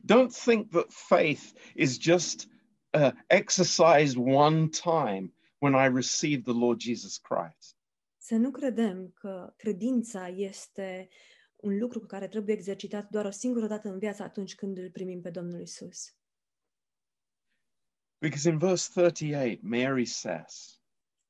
Don't 0.00 0.32
think 0.44 0.70
that 0.70 0.92
faith 0.92 1.42
is 1.74 1.98
just 2.00 2.48
uh, 2.92 3.10
exercised 3.26 4.16
one 4.16 4.68
time 4.68 5.32
when 5.58 5.74
I 5.74 5.86
received 5.96 6.44
the 6.44 6.52
Lord 6.52 6.80
Jesus 6.80 7.16
Christ. 7.18 7.76
Să 8.16 8.34
nu 8.34 8.50
credem 8.50 9.10
că 9.14 9.54
credința 9.56 10.28
este 10.28 11.08
un 11.56 11.78
lucru 11.78 12.00
care 12.00 12.28
trebuie 12.28 12.54
exercitat 12.54 13.10
doar 13.10 13.24
o 13.24 13.30
singură 13.30 13.66
dată 13.66 13.88
în 13.88 13.98
viață 13.98 14.22
atunci 14.22 14.54
când 14.54 14.78
îl 14.78 14.90
primim 14.90 15.20
pe 15.20 15.30
Domnul 15.30 15.60
Isus. 15.60 16.12
Because 18.20 18.48
in 18.48 18.58
verse 18.58 18.90
38, 18.94 19.62
Mary 19.62 20.04
says, 20.04 20.80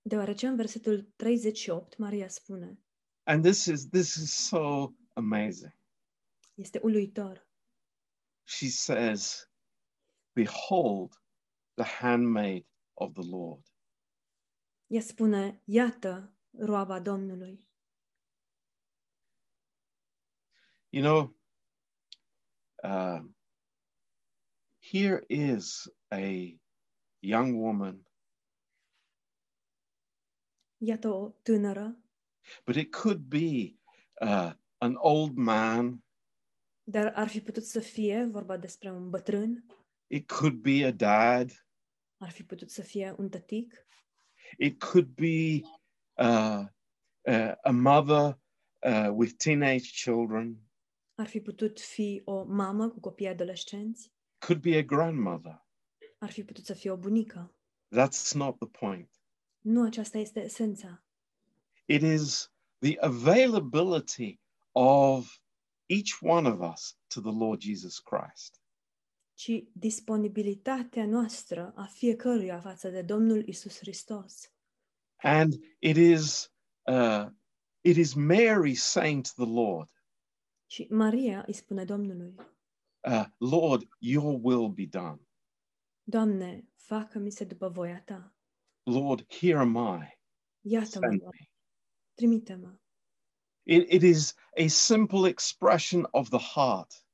Deoarece 0.02 0.46
în 0.46 0.56
versetul 0.56 1.12
38 1.16 1.96
Maria 1.98 2.28
spune, 2.28 2.78
and 3.22 3.44
this 3.44 3.64
is 3.64 3.88
this 3.88 4.14
is 4.14 4.32
so 4.32 4.92
amazing. 5.12 5.76
este 6.54 6.80
uluitor, 6.82 7.46
She 8.44 8.68
says, 8.68 9.50
Behold 10.32 11.12
the 11.74 11.84
handmaid 11.84 12.66
of 12.94 13.12
the 13.12 13.28
Lord. 13.30 13.62
Ea 14.88 15.00
spune, 15.00 15.62
iată 15.64 16.36
roaba 16.58 17.00
Domnului. 17.00 17.68
You 20.90 21.02
know, 21.02 21.36
uh, 22.82 23.20
here 24.80 25.24
is 25.28 25.86
a 26.10 26.58
young 27.18 27.54
woman, 27.54 28.06
Iată 30.80 31.08
o 31.08 31.28
tânără, 31.42 32.02
but 32.64 32.76
it 32.76 32.94
could 32.94 33.18
be 33.18 33.78
uh, 34.20 34.52
an 34.76 34.94
old 34.96 35.36
man, 35.36 36.04
dar 36.82 37.12
ar 37.14 37.28
fi 37.28 37.40
putut 37.40 37.64
să 37.64 37.80
fie 37.80 38.24
vorba 38.24 38.56
despre 38.56 38.90
un 38.90 39.10
bătrân, 39.10 39.64
it 40.06 40.26
could 40.26 40.54
be 40.54 40.84
a 40.84 40.92
dad, 40.92 41.66
ar 42.16 42.30
fi 42.30 42.44
putut 42.44 42.70
să 42.70 42.82
fie 42.82 43.14
un 43.18 43.28
tătic, 43.28 43.87
it 44.56 44.78
could 44.78 45.14
be 45.14 45.62
uh, 46.18 46.64
uh, 47.26 47.54
a 47.64 47.72
mother 47.72 48.38
uh, 48.82 49.10
with 49.12 49.36
teenage 49.36 49.92
children, 49.92 50.56
ar 51.14 51.26
fi 51.26 51.40
putut 51.40 51.80
fi 51.80 52.22
o 52.24 52.44
mamă 52.44 52.88
cu 52.88 53.00
copii 53.00 53.28
adolescenți, 53.28 54.12
could 54.38 54.62
be 54.62 54.76
a 54.76 54.82
grandmother. 54.82 55.66
ar 56.18 56.30
fi 56.30 56.44
putut 56.44 56.64
să 56.64 56.74
fie 56.74 56.90
o 56.90 56.96
bunică. 56.96 57.52
That's 57.90 58.34
not 58.34 58.58
the 58.58 58.68
point. 58.68 59.10
Nu 59.60 59.82
aceasta 59.82 60.18
este 60.18 60.44
esența. 60.44 61.02
It 61.86 62.02
is 62.02 62.52
the 62.78 62.96
availability 63.00 64.40
of 64.72 65.40
each 65.86 66.18
one 66.20 66.46
of 66.46 66.60
us 66.72 66.96
to 67.06 67.20
the 67.20 67.32
Lord 67.32 67.60
Jesus 67.60 67.98
Christ. 67.98 68.60
Ci 69.38 69.64
disponibilitatea 69.72 71.06
noastră 71.06 71.72
a 71.76 71.84
fiecăruia 71.84 72.60
față 72.60 72.88
de 72.88 73.02
Domnul 73.02 73.46
Isus 73.48 73.78
Hristos. 73.78 74.52
And 75.16 75.54
it 75.78 75.96
is 75.96 76.52
uh, 76.82 77.26
it 77.80 77.96
is 77.96 78.14
Mary 78.14 78.74
saying 78.74 79.26
to 79.26 79.44
the 79.44 79.52
Lord, 79.52 79.90
Și 80.66 80.86
Maria 80.90 81.44
îi 81.46 81.52
spune 81.52 81.84
Domnului, 81.84 82.34
uh, 83.08 83.24
Lord, 83.36 83.88
your 83.98 84.38
will 84.42 84.68
be 84.68 84.86
done. 84.86 85.20
Doamne, 86.02 86.68
facă-mi 86.74 87.30
se 87.30 87.44
după 87.44 87.68
voia 87.68 88.02
Ta. 88.02 88.34
Lord, 88.82 89.32
here 89.32 89.58
am 89.58 89.76
I. 89.76 90.18
Iată-mă, 90.60 91.30
trimite-mă. 92.14 92.78
It, 93.62 93.92
it 93.92 94.02
is 94.02 94.34
a 94.64 94.66
simple 94.66 95.28
expression 95.28 96.08
of 96.10 96.28
the 96.28 96.38
heart. 96.38 97.07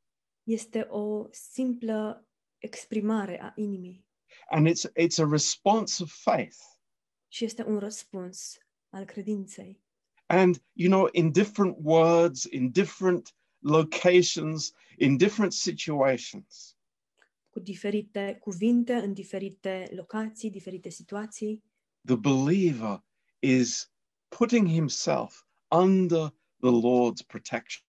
Este 0.45 0.81
o 0.81 1.27
simplă 1.31 2.29
exprimare 2.59 3.43
a 3.43 3.53
inimii 3.57 4.07
And 4.51 4.69
it's, 4.69 4.85
it's 5.01 5.19
a 5.19 5.29
response 5.31 6.03
of 6.03 6.13
faith. 6.13 6.57
și 7.29 7.45
este 7.45 7.65
un 7.65 7.79
răspuns 7.79 8.59
al 8.89 9.05
credinței. 9.05 9.83
And, 10.27 10.63
you 10.73 10.91
know, 10.91 11.09
in 11.13 11.33
different 11.33 11.77
words, 11.83 12.45
in 12.51 12.71
different 12.71 13.35
locations, 13.59 14.73
in 14.99 15.17
different 15.17 15.53
situations, 15.53 16.77
cu 17.51 17.61
diferite 17.61 18.39
cuvinte, 18.41 18.95
în 18.95 19.13
diferite 19.13 19.89
locații, 19.95 20.51
diferite 20.51 20.89
situații. 20.89 21.63
the 22.05 22.17
believer 22.17 23.05
is 23.39 23.93
putting 24.29 24.69
himself 24.69 25.45
under 25.71 26.35
the 26.61 26.71
Lord's 26.71 27.23
protection. 27.27 27.84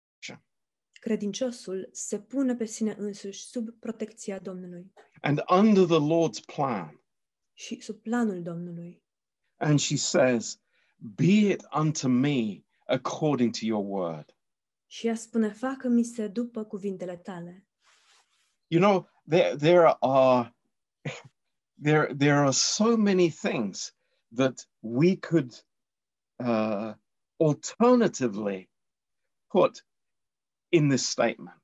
Credinciosul 1.05 1.89
se 1.91 2.19
pune 2.19 2.55
pe 2.55 2.65
sine 2.65 2.95
însuși 2.97 3.45
sub 3.45 3.69
protecția 3.79 4.39
Domnului 4.39 4.93
and 5.21 5.43
under 5.47 5.85
the 5.85 6.00
Lord's 6.00 6.39
plan. 6.45 7.03
și 7.53 7.81
sub 7.81 8.01
planul 8.01 8.41
Domnului. 8.41 9.03
And 9.55 9.79
she 9.79 9.95
says, 9.95 10.59
Be 11.15 11.51
it 11.51 11.67
unto 11.79 12.07
me 12.07 12.63
according 12.85 13.51
to 13.51 13.65
your 13.65 13.85
word. 13.88 14.38
Și 14.85 15.07
ea 15.07 15.15
spune, 15.15 15.50
facă-mi 15.50 16.03
se 16.03 16.27
după 16.27 16.63
cuvintele 16.63 17.17
tale. 17.17 17.67
You 18.67 18.81
know, 18.81 19.09
there, 19.29 19.55
there 19.55 19.97
are 20.00 20.55
there, 21.83 22.15
there 22.17 22.38
are 22.38 22.51
so 22.51 22.97
many 22.97 23.29
things 23.29 23.95
that 24.35 24.69
we 24.79 25.15
could 25.15 25.65
uh, 26.35 26.93
alternatively 27.38 28.69
put 29.47 29.85
in 30.75 30.88
this 30.88 31.10
statement. 31.10 31.63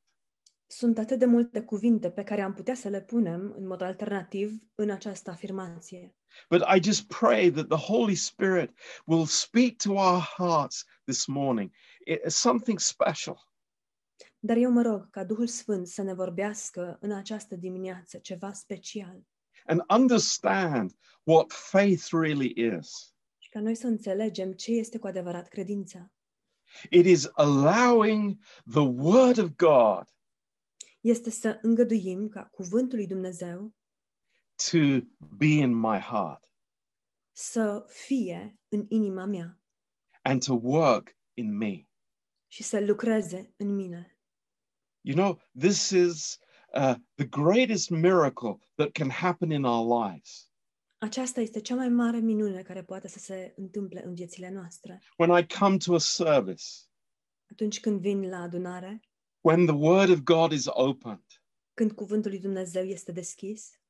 Sunt 0.67 0.97
atât 0.97 1.19
de 1.19 1.25
multe 1.25 1.61
cuvinte 1.61 2.11
pe 2.11 2.23
care 2.23 2.41
am 2.41 2.53
putea 2.53 2.75
să 2.75 2.89
le 2.89 3.01
punem 3.01 3.53
în 3.57 3.67
mod 3.67 3.81
alternativ 3.81 4.61
în 4.75 4.89
această 4.89 5.29
afirmație. 5.29 6.15
But 6.49 6.61
I 6.75 6.83
just 6.83 7.07
pray 7.07 7.49
that 7.49 7.67
the 7.67 7.93
Holy 7.93 8.15
Spirit 8.15 8.71
will 9.05 9.25
speak 9.25 9.75
to 9.75 9.91
our 9.91 10.21
hearts 10.37 10.85
this 11.03 11.25
morning. 11.25 11.71
It's 12.09 12.27
something 12.27 12.79
special. 12.79 13.49
Dar 14.39 14.57
eu 14.57 14.71
mă 14.71 14.81
rog 14.81 15.09
ca 15.09 15.23
Duhul 15.23 15.47
Sfânt 15.47 15.87
să 15.87 16.01
ne 16.01 16.13
vorbească 16.13 16.97
în 16.99 17.11
această 17.11 17.55
dimineață 17.55 18.17
ceva 18.17 18.53
special 18.53 19.21
and 19.65 19.81
understand 19.87 20.91
what 21.23 21.51
faith 21.51 22.07
really 22.11 22.53
is. 22.77 23.13
și 23.37 23.49
ca 23.49 23.59
noi 23.59 23.75
să 23.75 23.87
înțelegem 23.87 24.53
ce 24.53 24.71
este 24.71 24.97
cu 24.97 25.07
adevărat 25.07 25.47
credința. 25.47 26.11
It 26.89 27.05
is 27.05 27.29
allowing 27.33 28.39
the 28.71 28.81
Word 28.81 29.37
of 29.37 29.49
God 29.55 30.03
Este 31.01 31.29
să 31.29 31.59
îngăduim 31.61 32.29
ca 32.29 32.43
cuvântul 32.43 32.97
lui 32.97 33.07
Dumnezeu 33.07 33.73
to 34.71 34.77
be 35.37 35.45
in 35.45 35.73
my 35.73 35.99
heart 35.99 36.51
să 37.31 37.85
fie 37.87 38.59
în 38.69 38.85
inima 38.89 39.25
mea 39.25 39.61
and 40.21 40.43
to 40.43 40.53
work 40.53 41.15
in 41.33 41.57
me. 41.57 41.85
și 42.47 42.63
să 42.63 42.79
lucreze 42.79 43.53
în 43.57 43.75
mine. 43.75 44.17
You 45.01 45.15
know, 45.15 45.41
this 45.57 45.89
is 45.89 46.39
uh, 46.73 46.95
the 47.15 47.25
greatest 47.25 47.89
miracle 47.89 48.59
that 48.75 48.91
can 48.91 49.09
happen 49.09 49.51
in 49.51 49.63
our 49.63 50.05
lives. 50.05 50.50
Aceasta 51.03 51.41
este 51.41 51.61
cea 51.61 51.75
mai 51.75 51.89
mare 51.89 52.19
minune 52.19 52.61
care 52.61 52.83
poate 52.83 53.07
să 53.07 53.19
se 53.19 53.53
întâmple 53.57 54.05
în 54.05 54.13
viețile 54.13 54.49
noastre. 54.49 55.01
When 55.17 55.37
I 55.37 55.47
come 55.59 55.77
to 55.77 55.93
a 55.93 55.99
service, 55.99 56.63
Atunci 57.51 57.79
când 57.79 57.99
vin 57.99 58.29
la 58.29 58.37
adunare, 58.37 58.99
when 59.41 59.65
the 59.65 59.75
Word 59.75 60.09
of 60.09 60.19
God 60.19 60.51
is 60.51 60.65
opened, 60.65 61.25
când 61.73 61.91
cuvântul 61.91 62.31
lui 62.31 62.39
Dumnezeu 62.39 62.83
este 62.83 63.11
deschis 63.11 63.81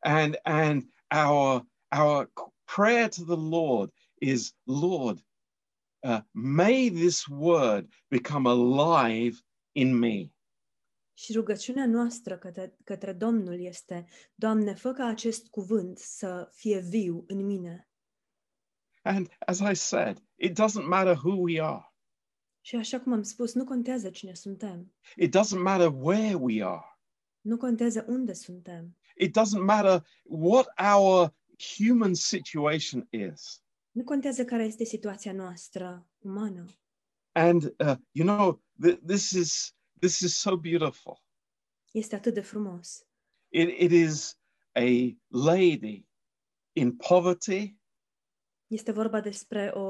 and 0.00 0.38
and 0.42 0.82
our 1.10 1.66
our 1.90 2.30
prayer 2.64 3.08
to 3.08 3.24
the 3.24 3.36
Lord 3.36 3.90
is, 4.20 4.52
Lord, 4.66 5.22
uh, 6.02 6.20
may 6.32 6.88
this 6.88 7.28
word 7.28 7.92
become 8.10 8.46
alive 8.46 9.42
in 9.72 9.98
me. 9.98 10.33
Și 11.14 11.32
rugăciunea 11.32 11.86
noastră 11.86 12.38
către, 12.38 12.76
către 12.84 13.12
Domnul 13.12 13.60
este, 13.60 14.06
Doamne, 14.34 14.74
fă 14.74 14.92
ca 14.92 15.06
acest 15.06 15.46
cuvânt 15.48 15.98
să 15.98 16.48
fie 16.52 16.78
viu 16.80 17.24
în 17.26 17.44
mine. 17.46 17.88
And 19.02 19.28
as 19.46 19.58
I 19.58 19.74
said, 19.74 20.22
it 20.36 20.50
doesn't 20.60 20.86
matter 20.86 21.16
who 21.16 21.34
we 21.40 21.60
are. 21.62 21.92
Și 22.60 22.76
așa 22.76 23.00
cum 23.00 23.12
am 23.12 23.22
spus, 23.22 23.54
nu 23.54 23.64
contează 23.64 24.10
cine 24.10 24.34
suntem, 24.34 24.94
It 25.16 25.36
doesn't 25.36 25.62
matter 25.62 25.92
where 25.94 26.34
we 26.34 26.64
are. 26.64 26.98
nu 27.40 27.56
contează 27.56 28.04
unde 28.08 28.32
suntem, 28.32 28.96
It 29.16 29.36
doesn't 29.38 29.64
matter 29.64 30.06
what 30.22 30.66
our 30.94 31.34
human 31.76 32.14
situation 32.14 33.08
is. 33.10 33.62
nu 33.90 34.04
contează 34.04 34.44
care 34.44 34.64
este 34.64 34.84
situația 34.84 35.32
noastră 35.32 36.08
umană. 36.18 36.64
And 37.32 37.62
uh, 37.62 37.94
you 38.10 38.26
know, 38.36 38.62
th- 38.86 38.98
this 39.06 39.30
is 39.30 39.74
this 40.00 40.20
is 40.20 40.36
so 40.36 40.56
beautiful. 40.56 41.22
Este 41.92 42.14
atât 42.14 42.34
de 42.34 42.40
frumos. 42.40 43.06
It, 43.48 43.68
it 43.80 43.90
is 43.90 44.38
a 44.72 45.16
lady 45.28 46.06
in 46.72 46.96
poverty 46.96 47.76
Este 48.66 48.92
vorba 48.92 49.20
despre 49.20 49.70
o, 49.74 49.80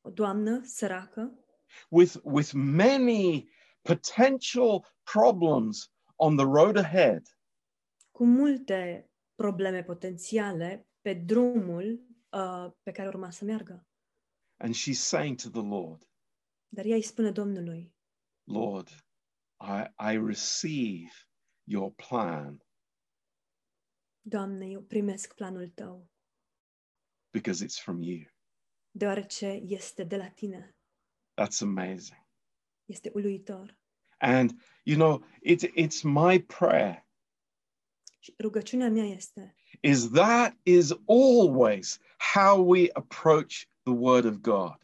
o 0.00 0.10
doamnă 0.12 0.60
săracă 0.64 1.44
with 1.88 2.14
with 2.22 2.50
many 2.52 3.48
potential 3.82 4.84
problems 5.12 5.92
on 6.16 6.36
the 6.36 6.44
road 6.44 6.76
ahead 6.76 7.22
cu 8.10 8.24
multe 8.26 9.10
probleme 9.34 9.82
potențiale 9.82 10.88
pe 11.00 11.14
drumul 11.14 12.06
uh, 12.32 12.72
pe 12.82 12.92
care 12.92 13.08
urma 13.08 13.30
să 13.30 13.44
meargă. 13.44 13.86
and 14.56 14.74
she's 14.74 15.00
saying 15.00 15.36
to 15.40 15.48
the 15.48 15.62
lord 15.68 16.08
Dar 16.68 16.84
ea 16.84 16.94
îi 16.96 17.02
spune 17.02 17.30
Domnului, 17.30 17.94
lord 18.44 18.88
i 19.60 19.86
i 19.98 20.14
receive 20.16 21.10
your 21.64 21.92
plan 21.92 22.62
Doamne, 24.22 24.66
eu 24.66 24.82
primesc 24.82 25.34
planul 25.34 25.68
Tău, 25.68 26.10
because 27.32 27.64
it's 27.64 27.78
from 27.82 28.02
you 28.02 28.24
deoarece 28.90 29.46
este 29.46 30.04
de 30.04 30.16
la 30.16 30.28
Tine. 30.28 30.74
that's 31.40 31.60
amazing 31.62 32.18
Este 32.84 33.10
uluitor. 33.14 33.78
and 34.18 34.50
you 34.84 34.96
know 34.96 35.24
it, 35.42 35.62
it's 35.76 36.02
my 36.02 36.38
prayer 36.40 37.06
Și 38.18 38.34
rugăciunea 38.38 38.90
mea 38.90 39.04
este 39.04 39.54
is 39.82 40.10
that 40.10 40.56
is 40.62 40.90
always 41.06 41.98
how 42.34 42.64
we 42.68 42.88
approach 42.92 43.64
the 43.82 43.92
word 43.92 44.24
of 44.24 44.34
god 44.40 44.76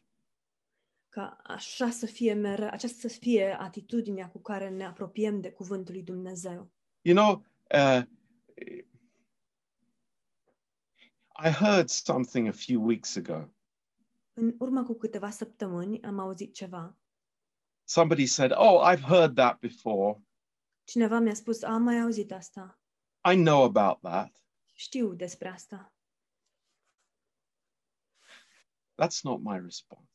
ca 1.17 1.37
așa 1.43 1.91
să 1.91 2.07
fie 2.07 2.33
mereu, 2.33 2.69
aceasta 2.69 3.09
să 3.09 3.19
fie 3.19 3.57
atitudinea 3.61 4.29
cu 4.31 4.39
care 4.39 4.69
ne 4.69 4.85
apropiem 4.85 5.41
de 5.41 5.51
cuvântul 5.53 5.95
lui 5.95 6.03
Dumnezeu. 6.03 6.71
you 7.03 7.15
know 7.17 7.45
uh, 7.75 8.03
i 11.45 11.51
heard 11.51 11.89
something 11.89 12.49
a 12.49 12.53
few 12.53 12.85
weeks 12.87 13.17
ago 13.17 13.49
În 14.33 14.55
urmă 14.59 14.83
cu 14.85 14.95
câteva 14.95 15.31
săptămâni 15.31 16.03
am 16.03 16.19
auzit 16.19 16.55
ceva. 16.55 16.97
somebody 17.85 18.27
said 18.27 18.51
oh 18.55 18.83
i've 18.93 19.03
heard 19.05 19.35
that 19.35 19.59
before 19.59 20.21
Cineva 20.85 21.19
mi-a 21.19 21.35
spus, 21.35 21.63
am 21.63 21.83
mai 21.83 22.01
auzit 22.01 22.33
asta, 22.33 22.79
i 23.33 23.35
know 23.37 23.63
about 23.63 24.01
that 24.01 24.45
știu 24.75 25.15
despre 25.15 25.49
asta. 25.49 25.93
that's 29.03 29.23
not 29.23 29.41
my 29.43 29.59
response 29.59 30.11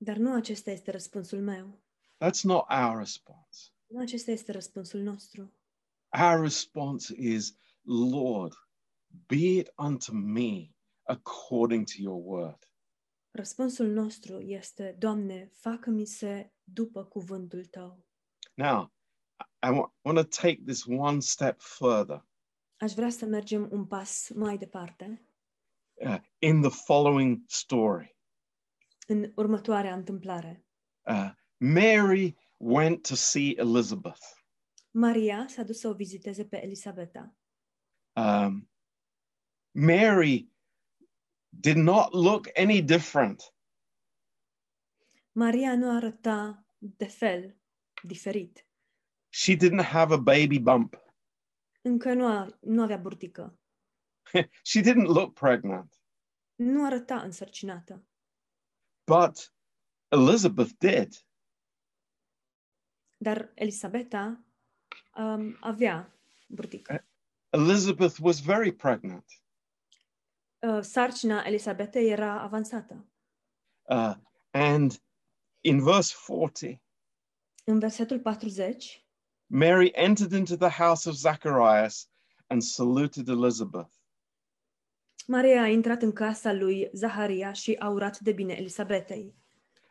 Dar 0.00 0.16
nu 0.16 0.34
acesta 0.34 0.70
este 0.70 0.90
răspunsul 0.90 1.40
meu. 1.40 1.80
that's 2.24 2.42
not 2.42 2.64
our 2.70 2.96
response 2.98 3.58
Nu 3.86 4.00
acesta 4.00 4.30
este 4.30 4.52
răspunsul 4.52 5.00
nostru. 5.00 5.52
our 6.20 6.40
response 6.40 7.14
is 7.16 7.56
lord 7.82 8.52
be 9.26 9.36
it 9.58 9.72
unto 9.78 10.12
me 10.12 10.74
according 11.02 11.84
to 11.86 11.92
your 11.98 12.20
word 12.24 12.62
Răspunsul 13.30 13.86
nostru 13.86 14.40
este, 14.40 14.96
Doamne, 14.98 15.50
facă-mi 15.52 16.04
se 16.04 16.52
după 16.64 17.04
cuvântul 17.04 17.64
Tău. 17.64 18.04
now 18.54 18.92
i 19.62 19.68
want 20.02 20.18
to 20.18 20.22
take 20.40 20.62
this 20.66 20.84
one 20.86 21.20
step 21.20 21.60
further 21.60 22.26
Aș 22.76 22.92
vrea 22.92 23.10
să 23.10 23.24
mergem 23.24 23.68
un 23.70 23.86
pas 23.86 24.28
mai 24.34 24.58
departe 24.58 25.22
uh, 25.94 26.18
in 26.38 26.60
the 26.60 26.70
following 26.70 27.42
story 27.46 28.17
în 29.08 29.32
următoarea 29.34 29.94
întâmplare. 29.94 30.64
uh, 31.02 31.30
Mary 31.56 32.36
went 32.56 33.08
to 33.08 33.14
see 33.14 33.54
Elizabeth. 33.56 34.24
Maria 34.90 35.46
s-a 35.48 35.62
dus 35.62 35.78
să 35.78 35.88
o 35.88 35.92
viziteze 35.92 36.44
pe 36.44 36.62
Elisabeta. 36.62 37.36
Um, 38.12 38.70
Mary 39.70 40.52
did 41.48 41.76
not 41.76 42.12
look 42.12 42.58
any 42.58 42.82
different 42.82 43.54
Maria 45.32 45.76
nu 45.76 45.96
arăta 45.96 46.66
de 46.78 47.06
fel, 47.06 47.56
diferit. 48.02 48.66
She 49.28 49.54
didn't 49.56 49.84
have 49.84 50.14
a 50.14 50.16
baby 50.16 50.58
bump. 50.58 51.02
Încă 51.80 52.12
nu, 52.12 52.26
a, 52.26 52.58
nu 52.60 52.82
avea 52.82 52.96
burtică. 52.96 53.58
she 54.70 54.80
didn't 54.80 55.06
look 55.06 55.32
pregnant. 55.32 56.00
Nu 56.54 56.84
arăta 56.84 57.20
însărcinată. 57.20 58.06
But 59.08 59.52
Elizabeth 60.12 60.78
did. 60.78 61.26
Dar 63.16 63.50
Elisabeta 63.54 64.44
um, 65.16 65.56
avea 65.60 66.12
burtică. 66.46 67.04
Elizabeth 67.50 68.18
was 68.20 68.40
very 68.40 68.72
pregnant. 68.72 69.24
Uh, 70.58 70.82
sarcina 70.82 71.44
Elisabetei 71.46 72.10
era 72.10 72.40
avansată. 72.40 73.06
Uh, 73.82 74.14
and 74.50 75.02
in 75.60 75.82
verse 75.82 76.14
40, 76.14 76.80
În 77.64 77.78
versetul 77.78 78.20
40, 78.20 79.06
Mary 79.46 79.90
entered 79.94 80.32
into 80.32 80.56
the 80.56 80.82
house 80.82 81.08
of 81.08 81.14
Zacharias 81.14 82.08
and 82.46 82.62
saluted 82.62 83.28
Elizabeth. 83.28 83.97
Maria 85.30 85.62
a 85.62 85.68
intrat 85.68 86.02
în 86.02 86.12
casa 86.12 86.52
lui 86.52 86.88
Zaharia 86.92 87.52
și 87.52 87.74
a 87.78 87.88
urat 87.88 88.18
de 88.18 88.32
bine 88.32 88.52
Elisabetei. 88.52 89.34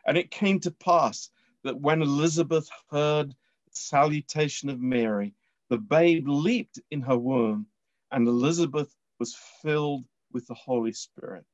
And 0.02 0.16
it 0.16 0.34
came 0.34 0.58
to 0.58 0.70
pass 0.70 1.32
that 1.60 1.76
when 1.80 2.00
Elizabeth 2.00 2.66
heard 2.90 3.30
the 3.64 3.70
salutation 3.70 4.70
of 4.74 4.78
Mary, 4.78 5.34
the 5.66 5.76
babe 5.76 6.26
leaped 6.26 6.84
in 6.88 7.02
her 7.02 7.16
womb, 7.16 7.68
and 8.08 8.26
Elizabeth 8.26 8.90
was 9.16 9.34
filled 9.60 10.04
with 10.26 10.44
the 10.46 10.62
Holy 10.64 10.92
Spirit. 10.92 11.46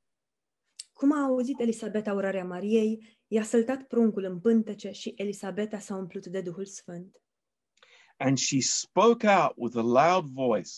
Cum 0.92 1.12
a 1.12 1.23
auzit 1.23 1.61
Elisabeta 1.61 2.12
urarea 2.12 2.44
Mariei, 2.44 3.18
i-a 3.27 3.42
săltat 3.42 3.83
pruncul 3.83 4.25
în 4.25 4.40
pântece 4.40 4.90
și 4.90 5.14
Elisabeta 5.16 5.79
s-a 5.79 5.97
umplut 5.97 6.27
de 6.27 6.40
Duhul 6.40 6.66
Sfânt. 6.66 7.23
And 8.16 8.38
she 8.38 8.61
spoke 8.61 9.29
out 9.29 9.53
with 9.57 9.77
a 9.77 9.83
loud 9.83 10.27
voice 10.27 10.73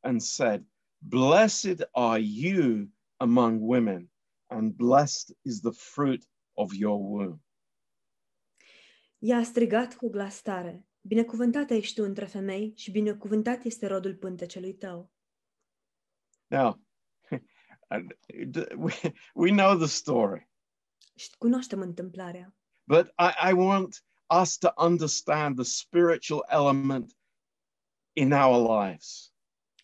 and 0.00 0.20
said, 0.20 0.64
Blessed 1.04 1.88
are 1.92 2.20
you 2.20 2.88
among 3.16 3.60
women, 3.60 4.10
and 4.46 4.76
blessed 4.76 5.32
is 5.44 5.60
the 5.60 5.72
fruit 5.72 6.24
of 6.54 6.72
your 6.74 6.98
womb. 6.98 7.40
Ea 9.18 9.42
strigat 9.42 9.94
cu 9.94 10.08
glas 10.10 10.40
tare, 10.42 10.86
Binecuvântată 11.04 11.74
ești 11.74 11.94
tu 11.94 12.02
între 12.02 12.26
femei 12.26 12.72
și 12.76 12.90
binecuvântat 12.90 13.64
este 13.64 13.86
rodul 13.86 14.14
pântecelui 14.14 14.74
tău. 14.74 15.10
Now, 16.46 16.80
we, 18.76 18.92
we 19.34 19.50
know 19.50 19.76
the 19.76 19.86
story, 19.86 20.48
Și 21.14 21.30
cunoaștem 21.38 21.80
întâmplarea. 21.80 22.54
but 22.86 23.06
I, 23.06 23.48
I 23.50 23.52
want 23.52 24.04
us 24.40 24.58
to 24.58 24.72
understand 24.76 25.56
the 25.56 25.64
spiritual 25.64 26.44
element 26.48 27.16
in 28.12 28.32
our 28.32 28.82
lives. 28.84 29.31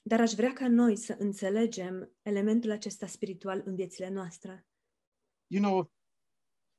Dar 0.09 0.21
aș 0.21 0.33
vrea 0.33 0.53
ca 0.53 0.69
noi 0.69 0.97
să 0.97 1.17
înțelegem 1.19 2.13
elementul 2.23 2.71
acesta 2.71 3.07
spiritual 3.07 3.63
în 3.65 3.75
viețile 3.75 4.09
noastre. 4.09 4.67
You 5.47 5.63
know, 5.63 5.93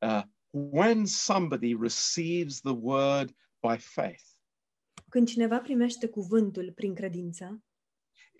uh, 0.02 0.24
when 0.50 1.06
somebody 1.06 1.76
receives 1.82 2.60
the 2.60 2.76
word 2.80 3.36
by 3.68 3.78
faith, 3.78 4.24
Când 5.10 5.28
cineva 5.28 5.60
primește 5.60 6.08
cuvântul 6.08 6.72
prin 6.72 6.96
credință, 6.96 7.64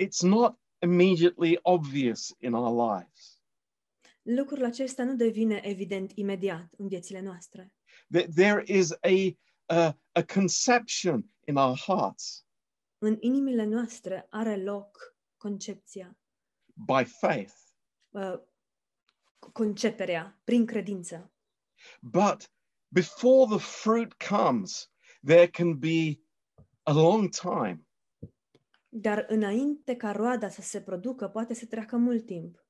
it's 0.04 0.22
not 0.22 0.60
immediately 0.82 1.60
obvious 1.62 2.36
in 2.40 2.54
our 2.54 2.98
lives. 2.98 3.42
lucrul 4.22 4.64
acesta 4.64 5.04
nu 5.04 5.16
devine 5.16 5.62
evident 5.64 6.12
imediat 6.16 6.74
în 6.78 6.88
viețile 6.88 7.22
noastre. 7.22 7.74
That 8.12 8.34
there 8.34 8.64
is 8.66 8.92
a, 8.92 9.38
a, 9.66 9.98
a 10.12 10.24
conception 10.34 11.32
in 11.46 11.56
our 11.56 11.78
hearts 11.78 12.48
În 13.02 13.18
inimile 13.20 13.64
noastre 13.64 14.28
are 14.30 14.56
loc 14.64 15.16
concepția, 15.38 16.18
by 16.74 17.04
faith, 17.04 17.54
uh, 18.10 18.40
conceperea 19.54 20.40
prin 20.44 20.66
credință. 20.66 21.32
but 22.02 22.52
before 22.88 23.56
the 23.58 23.66
fruit 23.82 24.14
comes, 24.14 24.92
there 25.26 25.48
can 25.50 25.78
be 25.80 26.20
a 26.84 26.92
long 26.94 27.30
time. 27.30 27.88
Dar 28.90 29.26
înainte 29.28 29.96
ca 29.96 30.12
roada 30.12 30.50
să 30.50 30.62
se 30.62 30.82
producă, 30.82 31.28
poate 31.28 31.54
să 31.54 31.66
treacă 31.66 31.98
mult 31.98 32.26
timp. 32.26 32.66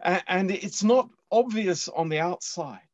A- 0.00 0.22
and 0.26 0.50
it's 0.50 0.80
not 0.80 1.10
obvious 1.28 1.86
on 1.86 2.08
the 2.08 2.22
outside. 2.22 2.90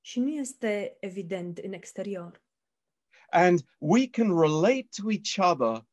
Și 0.00 0.20
nu 0.20 0.28
este 0.28 0.96
evident 1.00 1.58
în 1.58 1.72
exterior. 1.72 2.42
And 3.30 3.60
we 3.78 4.08
can 4.08 4.38
relate 4.40 4.88
to 5.02 5.10
each 5.10 5.52
other 5.52 5.88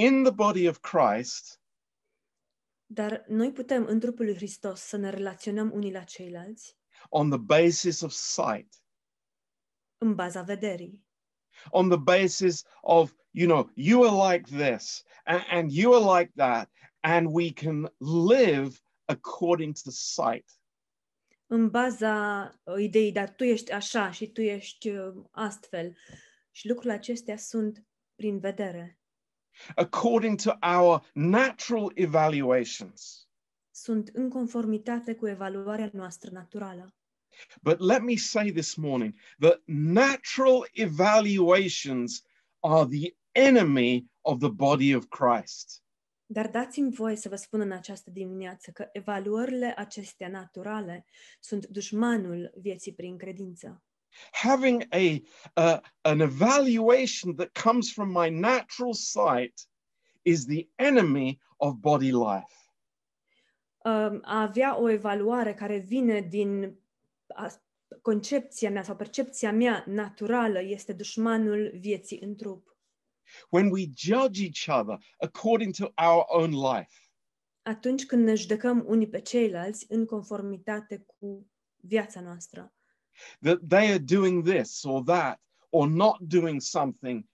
in 0.00 0.22
the 0.22 0.32
body 0.32 0.68
of 0.68 0.78
Christ 0.78 1.60
Dar 2.86 3.24
noi 3.28 3.52
putem, 3.52 3.86
în 3.86 4.00
trupul 4.00 4.24
lui 4.24 4.34
Hristos, 4.34 4.80
să 4.80 4.96
ne 4.96 5.10
relaționăm 5.10 5.70
unii 5.72 5.92
la 5.92 6.02
ceilalți 6.02 6.78
on 7.08 7.28
the 7.30 7.38
basis 7.38 8.00
of 8.00 8.12
sight, 8.12 8.74
în 9.98 10.14
baza 10.14 10.42
vederii. 10.42 11.04
on 11.70 11.88
the 11.88 11.98
basis 11.98 12.64
of, 12.80 13.12
you 13.30 13.48
know, 13.48 13.70
you 13.74 14.02
are 14.02 14.34
like 14.34 14.56
this 14.56 15.04
and, 15.24 15.42
and 15.50 15.70
you 15.72 15.94
are 15.94 16.20
like 16.20 16.32
that, 16.36 16.70
and 17.00 17.26
we 17.30 17.52
can 17.52 17.92
live 18.28 18.80
according 19.04 19.74
to 19.74 19.90
sight. 19.90 20.50
În 21.46 21.70
baza 21.70 22.44
uh, 22.62 22.74
ideii, 22.78 23.12
dar 23.12 23.30
tu 23.34 23.44
ești 23.44 23.72
așa 23.72 24.10
și 24.10 24.26
tu 24.26 24.40
ești 24.40 24.88
uh, 24.88 25.24
astfel. 25.30 25.96
Și 26.50 26.68
lucrurile 26.68 26.94
acestea 26.94 27.36
sunt 27.36 27.84
prin 28.14 28.38
vedere. 28.38 28.99
According 29.74 30.40
to 30.42 30.58
our 30.78 31.10
natural 31.12 31.90
evaluations. 31.94 33.28
Sunt 33.70 34.08
în 34.12 34.28
conformitate 34.28 35.14
cu 35.14 35.28
evaluarea 35.28 35.90
noastră 35.92 36.30
naturală. 36.32 36.94
But 37.62 37.78
let 37.78 38.02
me 38.02 38.16
say 38.16 38.50
this 38.50 38.74
morning 38.74 39.14
that 39.38 39.62
natural 39.66 40.68
evaluations 40.72 42.22
are 42.58 42.86
the 42.86 43.14
enemy 43.32 44.10
of 44.20 44.38
the 44.38 44.50
body 44.50 44.94
of 44.94 45.06
Christ. 45.08 45.82
Dar 46.26 46.48
dați-mi 46.48 46.92
voie 46.92 47.16
să 47.16 47.28
vă 47.28 47.36
spun 47.36 47.60
în 47.60 47.72
această 47.72 48.10
dimineață 48.10 48.70
că 48.70 48.88
evaluările 48.92 49.74
acestea 49.76 50.28
naturale 50.28 51.06
sunt 51.40 51.66
dușmanul 51.66 52.52
vieții 52.56 52.94
prin 52.94 53.16
credință. 53.16 53.82
Having 54.32 54.86
a, 54.92 55.22
a 55.54 55.80
an 56.00 56.20
evaluation 56.20 57.34
that 57.36 57.52
comes 57.52 57.92
from 57.92 58.10
my 58.10 58.30
natural 58.30 58.94
sight 58.94 59.68
is 60.22 60.44
the 60.44 60.68
enemy 60.76 61.40
of 61.56 61.80
body 61.80 62.12
life. 62.12 62.54
Um, 63.84 64.20
A 64.24 64.40
avea 64.40 64.78
o 64.78 64.88
evaluare 64.88 65.54
care 65.54 65.78
vine 65.78 66.20
din 66.20 66.78
concepția 68.02 68.70
mea 68.70 68.82
sau 68.82 68.96
percepția 68.96 69.52
mea 69.52 69.84
naturală 69.86 70.60
este 70.62 70.92
dușmanul 70.92 71.70
vieții 71.74 72.20
în 72.20 72.36
trup. 72.36 72.76
When 73.50 73.70
we 73.70 73.84
judge 73.96 74.42
each 74.42 74.80
other 74.80 74.98
according 75.18 75.74
to 75.74 75.92
our 75.96 76.24
own 76.26 76.50
life, 76.50 77.10
Atunci 77.62 78.06
când 78.06 78.24
ne 78.24 78.34
judecăm 78.34 78.84
unii 78.86 79.08
pe 79.08 79.20
ceilalți 79.20 79.86
în 79.88 80.06
conformitate 80.06 81.04
cu 81.06 81.50
viața 81.76 82.20
noastră, 82.20 82.74
that 83.40 83.58
they 83.68 83.88
are 83.90 83.98
doing 83.98 84.44
this 84.44 84.84
or 84.84 85.02
that 85.02 85.40
or 85.70 85.88
not 85.88 86.16
doing 86.20 86.60
something 86.60 87.28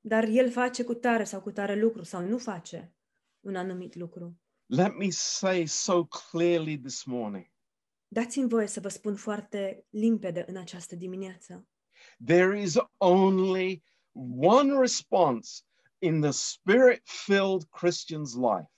dar 0.00 0.24
el 0.28 0.50
face 0.50 0.84
cu 0.84 0.94
tare 0.94 1.24
sau 1.24 1.40
cu 1.40 1.50
tare 1.50 1.74
lucru 1.74 2.02
sau 2.02 2.20
nu 2.26 2.38
face 2.38 2.92
un 3.40 3.56
anumit 3.56 3.94
lucru. 3.94 4.40
Let 4.66 4.94
me 4.96 5.10
say 5.10 5.66
so 5.66 6.04
clearly 6.04 6.78
this 6.78 7.04
morning 7.04 7.46
Dați-mi 8.08 8.48
voie 8.48 8.66
să 8.66 8.80
vă 8.80 8.88
spun 8.88 9.16
foarte 9.16 9.86
limpede 9.90 10.44
în 10.46 10.56
această 10.56 10.96
dimineață. 10.96 11.66
there 12.24 12.60
is 12.60 12.74
only 12.96 13.82
one 14.40 14.78
response 14.80 15.62
in 15.98 16.20
the 16.20 16.30
spirit 16.30 17.02
filled 17.04 17.62
Christian's 17.64 18.34
life, 18.34 18.70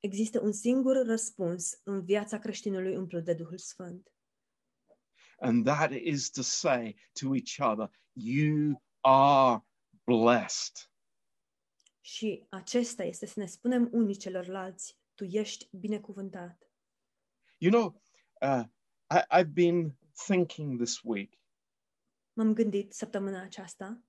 Există 0.00 0.40
un 0.40 0.52
singur 0.52 1.06
răspuns 1.06 1.80
în 1.82 2.04
viața 2.04 2.38
creștinului 2.38 2.96
umplut 2.96 3.24
de 3.24 3.34
Duhul 3.34 3.58
Sfânt. 3.58 4.12
And 5.40 5.64
that 5.64 5.92
is 5.92 6.30
to 6.30 6.42
say 6.42 6.94
to 7.20 7.34
each 7.34 7.60
other, 7.60 7.90
You 8.12 8.82
are 9.00 9.62
blessed. 10.04 10.90
Și 12.00 12.46
acesta 12.48 13.04
este 13.04 13.26
să 13.26 13.40
ne 13.40 13.46
spunem 13.46 13.88
unii 13.92 14.16
celorlalți, 14.16 14.98
tu 15.14 15.24
ești 15.24 15.68
binecuvântat. 15.70 16.72
You 17.58 17.72
know, 17.72 18.02
uh, 18.40 18.64
I, 19.10 19.40
I've 19.40 19.52
been 19.52 19.98
thinking 20.26 20.80
this 20.80 21.02
week 21.02 21.38
M-am 22.38 22.54
gândit 22.54 22.92
săptămâna 22.92 23.42
aceasta 23.42 24.02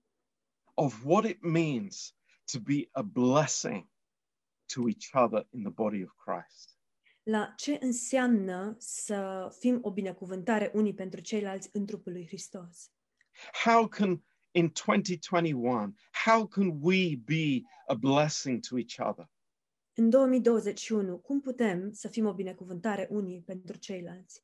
of 0.73 1.03
what 1.03 1.25
it 1.25 1.41
means 1.41 2.15
to 2.51 2.59
be 2.59 2.89
a 2.91 3.01
blessing 3.01 3.89
to 4.73 4.87
each 4.87 5.09
other 5.13 5.47
in 5.51 5.61
the 5.61 5.71
body 5.71 6.03
of 6.03 6.09
Christ. 6.15 6.78
La 7.29 7.53
ce 7.55 7.77
înseamnă 7.81 8.75
să 8.79 9.49
fim 9.59 9.79
o 9.81 9.91
binecuvântare 9.91 10.71
unii 10.73 10.93
pentru 10.93 11.21
ceilalți 11.21 11.69
în 11.71 11.85
trupul 11.85 12.11
lui 12.11 12.27
Hristos. 12.27 12.91
How 13.63 13.87
can, 13.87 14.23
in 14.51 14.71
2021, 14.85 15.95
how 16.25 16.47
can 16.47 16.79
we 16.81 17.15
be 17.15 17.61
a 17.87 17.93
blessing 17.93 18.59
to 18.67 18.77
each 18.77 19.09
other? 19.09 19.29
În 19.93 20.09
2021, 20.09 21.17
cum 21.17 21.41
putem 21.41 21.91
să 21.91 22.07
fim 22.07 22.25
o 22.25 22.33
binecuvântare 22.33 23.07
unii 23.09 23.41
pentru 23.41 23.77
ceilalți? 23.77 24.43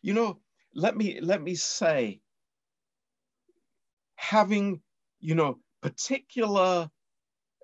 You 0.00 0.16
know, 0.16 0.42
let 0.70 0.94
me 0.94 1.18
let 1.20 1.40
me 1.40 1.54
say, 1.54 2.22
having 4.14 4.82
you 5.18 5.36
know 5.36 5.62
particular 5.78 6.92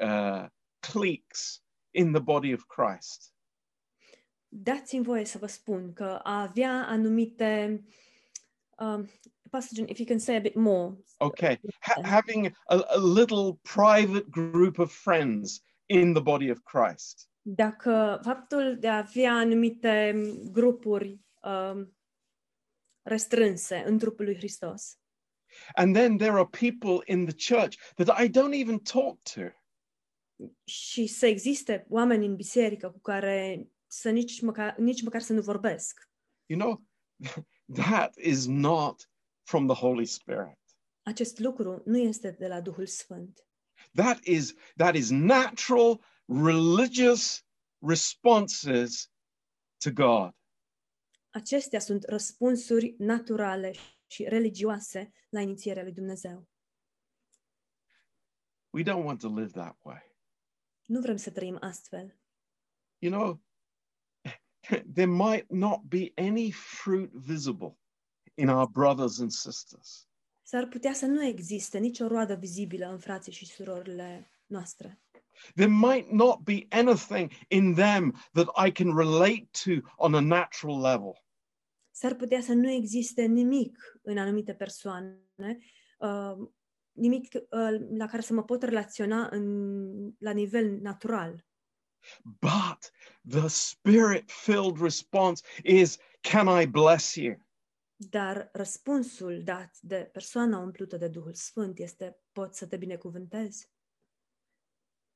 uh, 0.01 0.47
cliques 0.79 1.63
in 1.91 2.13
the 2.13 2.23
body 2.23 2.53
of 2.53 2.65
Christ 2.67 3.35
Dați-mi 4.53 5.05
voie 5.05 5.25
să 5.25 5.39
vă 5.39 5.47
spun 5.47 5.93
că 5.93 6.21
a 6.23 6.41
avea 6.41 6.87
anumite 6.87 7.83
um, 8.79 9.09
Pastor 9.51 9.77
John, 9.77 9.89
if 9.89 9.99
you 9.99 10.07
can 10.07 10.19
say 10.19 10.37
a 10.37 10.41
bit 10.41 10.55
more. 10.55 10.97
Okay, 11.19 11.61
ha- 11.81 12.01
having 12.03 12.53
a, 12.67 12.77
a 12.77 12.99
little 12.99 13.59
private 13.63 14.31
group 14.31 14.79
of 14.79 14.93
friends 14.93 15.63
in 15.87 16.13
the 16.13 16.23
body 16.23 16.51
of 16.51 16.59
Christ. 16.63 17.29
Dacă 17.43 18.21
faptul 18.23 18.77
de 18.79 18.89
a 18.89 18.97
avea 18.97 19.33
anumite 19.33 20.23
grupuri 20.51 21.21
um, 21.43 21.97
restrânse 23.03 23.83
în 23.87 23.99
trupul 23.99 24.25
lui 24.25 24.37
Hristos. 24.37 24.99
And 25.75 25.95
then 25.95 26.17
there 26.17 26.33
are 26.33 26.49
people 26.59 27.13
in 27.13 27.27
the 27.27 27.55
church 27.55 27.77
that 27.95 28.21
I 28.21 28.29
don't 28.29 28.55
even 28.55 28.79
talk 28.79 29.23
to. 29.35 29.41
Și 30.65 31.07
să 31.07 31.27
existe 31.27 31.87
oameni 31.89 32.27
în 32.27 32.37
biserică 32.37 32.91
cu 32.91 33.01
care 33.01 33.69
să 33.91 34.11
nici 34.11 34.41
măcar, 34.41 34.77
nici 34.77 35.03
măcar 35.03 35.21
să 35.21 35.33
nu 35.33 35.41
vorbesc. 35.41 36.09
You 36.47 36.59
know, 36.59 36.85
that 37.85 38.17
is 38.17 38.47
not 38.47 39.11
from 39.43 39.67
the 39.67 39.77
Holy 39.77 40.07
Spirit. 40.07 40.59
Acest 41.03 41.39
lucru 41.39 41.83
nu 41.85 41.99
este 41.99 42.31
de 42.31 42.47
la 42.47 42.61
Duhul 42.61 42.87
Sfânt. 42.87 43.47
That 43.95 44.25
is 44.25 44.55
that 44.77 44.95
is 44.95 45.11
natural 45.11 46.01
religious 46.27 47.45
responses 47.79 49.11
to 49.77 49.91
God. 49.93 50.35
Acestea 51.31 51.81
sunt 51.81 52.05
răspunsuri 52.05 52.95
naturale 52.99 53.75
și 54.07 54.25
religioase 54.25 55.13
la 55.29 55.41
inițierea 55.41 55.83
lui 55.83 55.93
Dumnezeu. 55.93 56.49
We 58.71 58.83
don't 58.83 59.05
want 59.05 59.21
to 59.21 59.29
live 59.29 59.51
that 59.51 59.79
way. 59.83 60.17
Nu 60.87 61.01
vrem 61.01 61.17
să 61.17 61.31
trăim 61.31 61.57
astfel. 61.61 62.19
You 62.99 63.13
know, 63.13 63.43
there 64.95 65.11
might 65.11 65.47
not 65.51 65.81
be 65.89 66.13
any 66.17 66.51
fruit 66.51 67.11
visible 67.13 67.77
in 68.35 68.49
our 68.49 68.69
brothers 68.69 69.19
and 69.19 69.31
sisters. 69.31 70.09
S-ar 70.43 70.67
putea 70.67 70.93
să 70.93 71.07
nu 71.07 71.25
existe 71.25 71.79
nicio 71.79 72.07
roadă 72.07 72.35
vizibilă 72.35 72.87
în 72.87 72.99
frații 72.99 73.33
și 73.33 73.47
surorile 73.47 74.31
noastre. 74.47 75.01
There 75.55 75.71
might 75.71 76.11
not 76.11 76.39
be 76.45 76.67
anything 76.71 77.31
in 77.49 77.75
them 77.75 78.15
that 78.33 78.67
I 78.67 78.73
can 78.73 78.97
relate 78.97 79.49
to 79.65 79.71
on 79.97 80.15
a 80.15 80.21
natural 80.21 80.81
level. 80.81 81.13
S-ar 81.91 82.15
putea 82.15 82.41
să 82.41 82.53
nu 82.53 82.71
existe 82.71 83.25
nimic 83.25 83.99
în 84.03 84.19
anumite 84.19 84.55
persoane, 84.55 85.59
uh, 85.99 86.49
nimic 86.93 87.35
uh, 87.35 87.87
la 87.97 88.07
care 88.07 88.23
să 88.23 88.33
mă 88.33 88.45
pot 88.45 88.63
relaționa 88.63 89.29
în, 89.31 90.15
la 90.19 90.31
nivel 90.31 90.79
natural. 90.81 91.45
But 92.25 92.93
the 93.29 93.49
spirit 93.49 94.31
filled 94.31 94.79
response 94.81 95.43
is, 95.65 95.99
Can 96.21 96.49
I 96.49 96.67
bless 96.67 97.15
you? 97.15 97.37
Dar 97.97 98.49
răspunsul 98.53 99.43
dat 99.45 99.79
de 99.81 100.09
persoana 100.13 100.59
umplută 100.59 100.97
de 100.97 101.09
Duhul 101.09 101.35
Sfânt 101.35 101.79
este 101.79 102.19
pot 102.33 102.55
să 102.55 102.67
te 102.67 102.77
binecuvântez. 102.77 103.69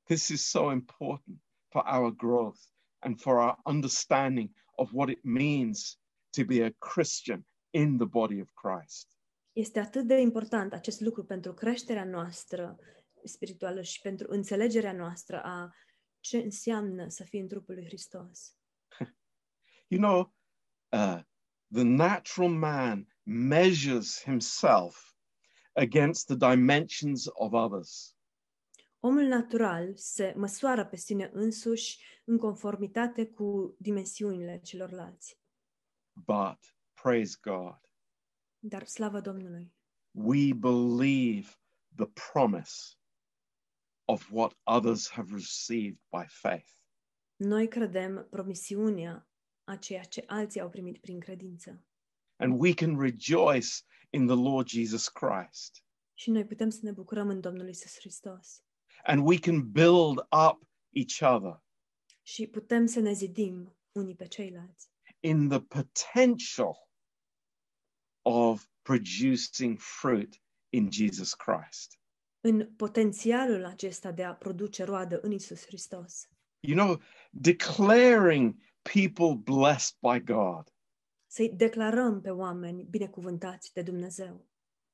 This 0.03 0.29
is 0.29 0.49
so 0.49 0.73
important 0.73 1.41
for 1.69 1.83
our 1.87 2.11
growth 2.11 2.61
and 2.99 3.21
for 3.21 3.37
our 3.37 3.59
understanding 3.65 4.51
of 4.77 4.93
what 4.93 5.09
it 5.09 5.23
means 5.23 5.99
to 6.31 6.45
be 6.45 6.65
a 6.65 6.71
Christian 6.71 7.47
in 7.71 7.97
the 7.97 8.07
body 8.07 8.41
of 8.41 8.49
Christ. 8.53 9.09
Este 9.53 9.79
atât 9.79 10.07
de 10.07 10.21
important 10.21 10.73
acest 10.73 11.01
lucru 11.01 11.25
pentru 11.25 11.55
creșterea 11.55 12.05
noastră 12.05 12.79
spirituală 13.25 13.83
și 13.83 14.01
pentru 14.01 14.27
înțelegerea 14.31 14.93
noastră 14.93 15.43
a 15.43 15.75
ce 16.25 16.39
înseamnă 16.39 17.09
să 17.09 17.25
fii 17.25 17.41
în 17.41 17.49
trupul 17.49 17.75
lui 17.75 17.85
Hristos. 17.85 18.57
You 19.89 20.01
know, 20.01 20.35
uh, 20.93 21.23
the 21.73 21.83
natural 21.83 22.51
man 22.51 23.07
measures 23.23 24.23
himself 24.23 25.15
against 25.73 26.27
the 26.27 26.37
dimensions 26.37 27.27
of 27.33 27.53
others. 27.53 28.17
Omul 29.01 29.23
natural 29.23 29.97
se 29.97 30.35
măsoară 30.37 30.87
pe 30.87 30.97
sine 30.97 31.31
însuși 31.33 31.99
în 32.25 32.39
conformitate 32.39 33.27
cu 33.27 33.77
dimensiunile 33.79 34.61
celorlalți. 34.63 35.39
But 36.13 36.77
praise 37.03 37.37
God, 37.41 37.81
Dar 38.59 38.87
slavă 38.87 39.21
Domnului! 39.21 39.75
we 40.11 40.53
believe 40.53 41.49
the 41.97 42.07
promise 42.33 42.99
of 44.05 44.31
what 44.31 44.57
others 44.63 45.09
have 45.09 45.35
received 45.35 45.99
by 46.11 46.25
faith. 46.27 46.73
Noi 47.37 47.69
credem 47.69 48.27
promisiunea 48.31 49.29
a 49.65 49.77
ceea 49.77 50.03
ce 50.03 50.25
alții 50.27 50.61
au 50.61 50.71
primit 50.71 51.01
prin 51.01 51.21
credință. 51.21 51.85
And 52.37 52.61
we 52.61 52.75
can 52.75 52.99
rejoice 53.01 53.69
in 54.11 54.27
the 54.27 54.37
Lord 54.37 54.69
Jesus 54.69 55.09
Christ. 55.09 55.85
Și 56.15 56.31
noi 56.31 56.47
putem 56.47 56.71
să 56.71 56.81
ne 56.83 56.93
bucurăm 56.93 57.29
în 57.29 57.41
Domnul 57.41 57.69
Isus 57.69 57.95
Hristos. 57.99 58.63
And 59.05 59.27
we 59.27 59.39
can 59.39 59.71
build 59.71 60.19
up 60.19 60.69
each 60.91 61.35
other 61.35 61.63
Și 62.23 62.47
putem 62.47 62.87
să 62.87 63.01
ne 63.01 63.13
zidim 63.13 63.77
unii 63.93 64.15
pe 64.15 64.27
ceilalți 64.27 64.93
in 65.25 65.49
the 65.49 65.61
potential 65.61 66.77
of 68.25 68.69
producing 68.85 69.79
fruit 69.79 70.39
in 70.71 70.91
Jesus 70.91 71.35
Christ. 71.35 71.99
În 72.47 72.75
potențialul 72.77 73.65
acesta 73.65 74.13
de 74.13 74.25
a 74.25 74.35
produce 74.35 74.85
roadă 74.85 75.21
în 75.21 75.31
Isus 75.33 75.65
Hristos. 75.67 76.29
You 76.61 76.77
know, 76.77 77.01
declaring 77.31 78.57
people 78.83 79.35
blessed 79.53 79.97
by 80.01 80.21
God 80.33 80.73
Să-i 81.27 81.49
declarăm 81.57 82.21
pe 82.21 82.31
oameni 82.31 82.83
binecuvântați 82.83 83.73
de 83.73 83.83
Dumnezeu. 83.83 84.47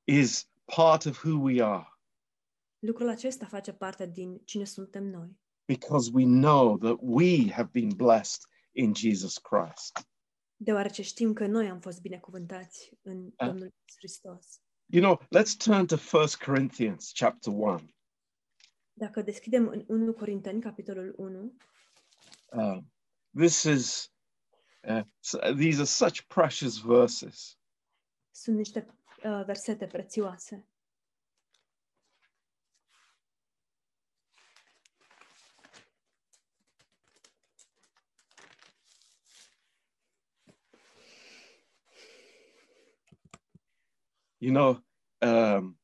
is 0.04 0.50
part 0.64 1.04
of 1.04 1.24
who 1.24 1.38
we 1.42 1.62
are 1.62 1.86
Lucrul 2.78 3.08
acesta 3.08 3.46
face 3.46 3.72
parte 3.72 4.06
din 4.06 4.40
cine 4.44 4.64
suntem 4.64 5.04
noi. 5.04 5.38
because 5.66 6.10
we 6.14 6.24
know 6.24 6.78
that 6.78 6.96
we 7.00 7.50
have 7.52 7.68
been 7.72 7.88
blessed 7.96 8.40
in 8.72 8.94
Jesus 8.94 9.38
Christ. 9.38 10.08
Deoarece 10.56 11.02
știm 11.02 11.32
că 11.32 11.46
noi 11.46 11.68
am 11.68 11.80
fost 11.80 12.00
binecuvântați 12.00 12.90
în 13.02 13.30
Ah. 13.36 13.46
Domnul 13.48 13.64
Iisus 13.66 13.96
Hristos. 13.96 14.60
You 14.92 15.00
know, 15.00 15.20
let's 15.30 15.54
turn 15.54 15.86
to 15.86 15.96
1 15.96 16.28
Corinthians 16.44 17.12
chapter 17.14 17.52
1. 17.52 17.80
Dacă 18.92 19.22
deschidem 19.22 19.68
în 19.68 19.84
1 19.86 20.12
Corinteni, 20.12 20.60
capitolul 20.60 21.14
1, 21.16 21.52
Uh, 22.52 22.78
this 23.32 23.62
is, 23.62 24.12
uh, 24.88 25.02
these 25.56 25.76
are 25.76 25.84
such 25.84 26.20
precious 26.26 26.78
verses. 26.78 27.58
sunt 28.30 28.56
niște 28.56 28.86
uh, 29.24 29.42
versete 29.44 29.86
prețioase. 29.86 30.68
You 44.42 44.52
know, 44.52 44.82
um, 45.20 45.78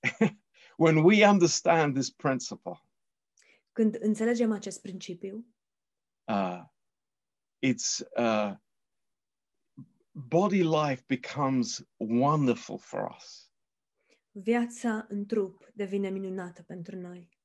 when 0.76 1.02
we 1.02 1.24
understand 1.24 1.94
this 1.94 2.10
principle, 2.10 2.80
Când 3.72 3.96
înțelegem 4.00 4.52
acest 4.52 4.80
principiu, 4.80 5.46
uh, 6.24 6.62
it's 7.66 8.00
uh, 8.16 8.54
body 10.12 10.62
life 10.62 11.04
becomes 11.06 11.86
wonderful 11.96 12.78
for 12.78 13.14
us. 13.16 13.50
viața 14.32 15.06
în 15.08 15.26
trup 15.26 15.70
devine 15.74 16.08
minunată 16.08 16.62
pentru 16.62 16.96
noi. 16.96 17.38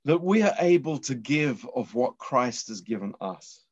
That 0.00 0.18
we 0.22 0.42
are 0.42 0.74
able 0.76 0.98
to 0.98 1.14
give 1.14 1.60
of 1.64 1.94
what 1.94 2.16
Christ 2.16 2.68
has 2.68 2.82
given 2.82 3.14
us. 3.36 3.66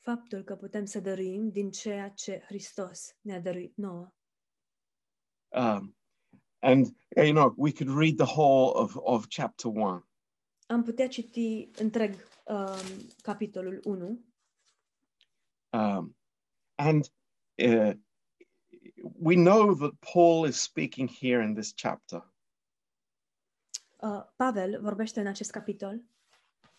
Faptul 0.00 0.42
că 0.42 0.56
putem 0.56 0.84
să 0.84 1.00
dăruim 1.00 1.50
din 1.50 1.70
ceea 1.70 2.08
ce 2.08 2.42
Hristos 2.46 3.16
ne-a 3.20 3.40
dăruit 3.40 3.76
nouă. 3.76 4.12
Um, 5.52 5.94
and 6.60 6.94
you 7.16 7.32
know, 7.32 7.54
we 7.56 7.72
could 7.72 7.90
read 7.90 8.18
the 8.18 8.26
whole 8.26 8.72
of, 8.74 8.98
of 9.06 9.28
chapter 9.28 9.68
one. 9.68 10.02
Am 10.66 10.82
putea 10.82 11.08
citi 11.08 11.68
întreg 11.78 12.14
um, 12.44 13.08
capitolul 13.22 13.80
1, 13.84 14.18
Um, 15.70 16.16
and 16.74 17.10
uh, 17.58 17.92
we 19.20 19.34
know 19.34 19.74
that 19.74 20.00
Paul 20.00 20.46
is 20.46 20.60
speaking 20.60 21.08
here 21.08 21.42
in 21.42 21.54
this 21.54 21.72
chapter 21.74 22.22
Uh, 24.00 24.22
Pavel 24.36 24.80
vorbește 24.80 25.20
în 25.20 25.26
acest 25.26 25.50
capitol 25.50 26.02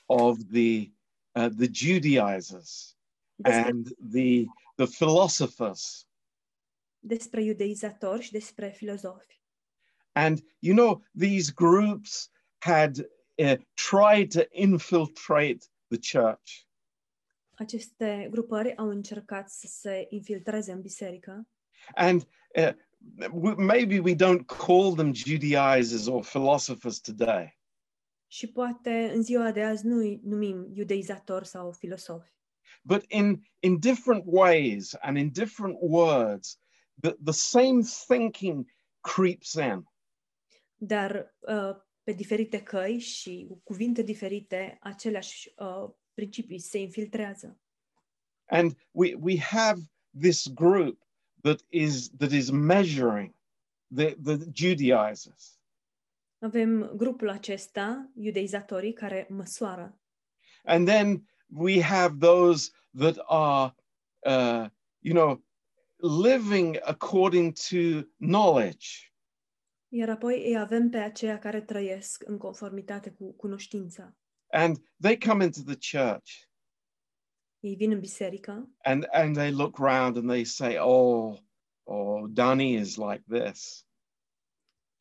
of 0.06 0.38
the 0.52 0.92
uh, 1.32 1.48
the 1.58 1.68
Judaizers 1.72 2.98
despre, 3.36 3.62
and 3.62 3.88
the 4.12 4.46
the 4.76 4.86
philosophers. 4.86 6.09
Despre 7.00 7.44
iudeizatori 7.44 8.22
și 8.22 8.32
despre 8.32 8.70
filozofi. 8.70 9.42
And 10.12 10.40
you 10.60 10.76
know, 10.76 11.04
these 11.18 11.52
groups 11.56 12.32
had 12.58 12.98
uh, 13.36 13.56
tried 13.90 14.32
to 14.32 14.42
infiltrate 14.52 15.60
the 15.88 16.20
church. 16.20 16.68
Aceste 17.56 18.28
grupări 18.32 18.78
au 18.78 18.90
încercat 18.90 19.50
să 19.50 19.68
se 19.68 20.06
infiltreze 20.10 20.72
în 20.72 20.82
biserică 20.82 21.48
And 21.96 22.28
uh, 22.56 22.74
w- 23.32 23.58
maybe 23.58 24.00
we 24.00 24.16
don't 24.16 24.46
call 24.46 24.96
them 24.96 25.14
Judaizers 25.14 26.08
or 26.08 26.24
philosophers 26.24 27.00
today, 27.00 27.60
și 28.32 28.48
poate 28.48 29.12
în 29.14 29.22
ziua 29.22 29.52
de 29.52 29.64
azi 29.64 29.86
nu 29.86 29.96
îi 29.96 30.20
numim 30.24 30.72
iudeizatori 30.74 31.48
sau 31.48 31.72
filosofi, 31.72 32.32
but 32.82 33.04
in, 33.08 33.44
in 33.60 33.80
different 33.80 34.24
ways 34.26 34.94
and 35.02 35.18
in 35.18 35.32
different 35.32 35.78
words, 35.80 36.60
the, 37.02 37.16
the 37.24 37.34
same 37.34 37.82
thinking 38.08 38.72
creeps 39.02 39.54
in. 39.54 39.88
dar 40.78 41.36
uh, 41.40 41.76
pe 42.04 42.12
diferite 42.12 42.64
căi 42.64 43.00
și 43.00 43.46
cu 43.50 43.62
cuvinte 43.64 44.02
diferite, 44.02 44.78
aceleași 44.82 45.54
uh, 45.58 45.90
principii 46.14 46.60
se 46.60 46.78
infiltrează. 46.80 47.60
And 48.46 48.78
we, 48.92 49.14
we 49.14 49.40
have 49.40 49.82
this 50.20 50.48
group 50.48 51.04
that 51.42 51.62
is, 51.70 52.10
that 52.18 52.32
is 52.32 52.50
measuring 52.50 53.36
the, 53.96 54.16
the 54.24 54.38
Judaizers. 54.54 55.60
Avem 56.40 56.92
grupul 56.96 57.30
acesta, 57.30 58.12
iudeizatorii, 58.16 58.94
care 58.94 59.28
măsoară. 59.30 60.00
And 60.64 60.88
then 60.88 61.30
we 61.48 61.82
have 61.82 62.18
those 62.20 62.72
that 62.98 63.18
are, 63.26 63.76
uh, 64.20 64.70
you 65.00 65.14
know, 65.14 65.44
living 66.00 66.80
according 66.82 67.54
to 67.54 68.08
knowledge. 68.18 68.88
Iar 69.88 70.10
apoi 70.10 70.48
îi 70.48 70.58
avem 70.58 70.90
pe 70.90 70.98
aceia 70.98 71.40
care 71.40 71.62
trăiesc 71.62 72.24
în 72.28 72.38
conformitate 72.38 73.10
cu 73.10 73.34
cunoștința. 73.34 74.16
And 74.52 74.78
they 75.02 75.18
come 75.18 75.44
into 75.44 75.60
the 75.62 75.98
church 75.98 76.48
Ei 77.60 77.76
vin 77.76 77.92
în 77.92 78.00
biserică 78.00 78.70
and, 78.84 79.08
and 79.12 79.36
they 79.36 79.52
look 79.52 79.80
around 79.80 80.18
and 80.18 80.28
they 80.28 80.44
say, 80.44 80.78
oh, 80.78 81.38
oh, 81.84 82.24
Danny 82.30 82.74
is 82.74 82.96
like 82.96 83.24
this. 83.28 83.90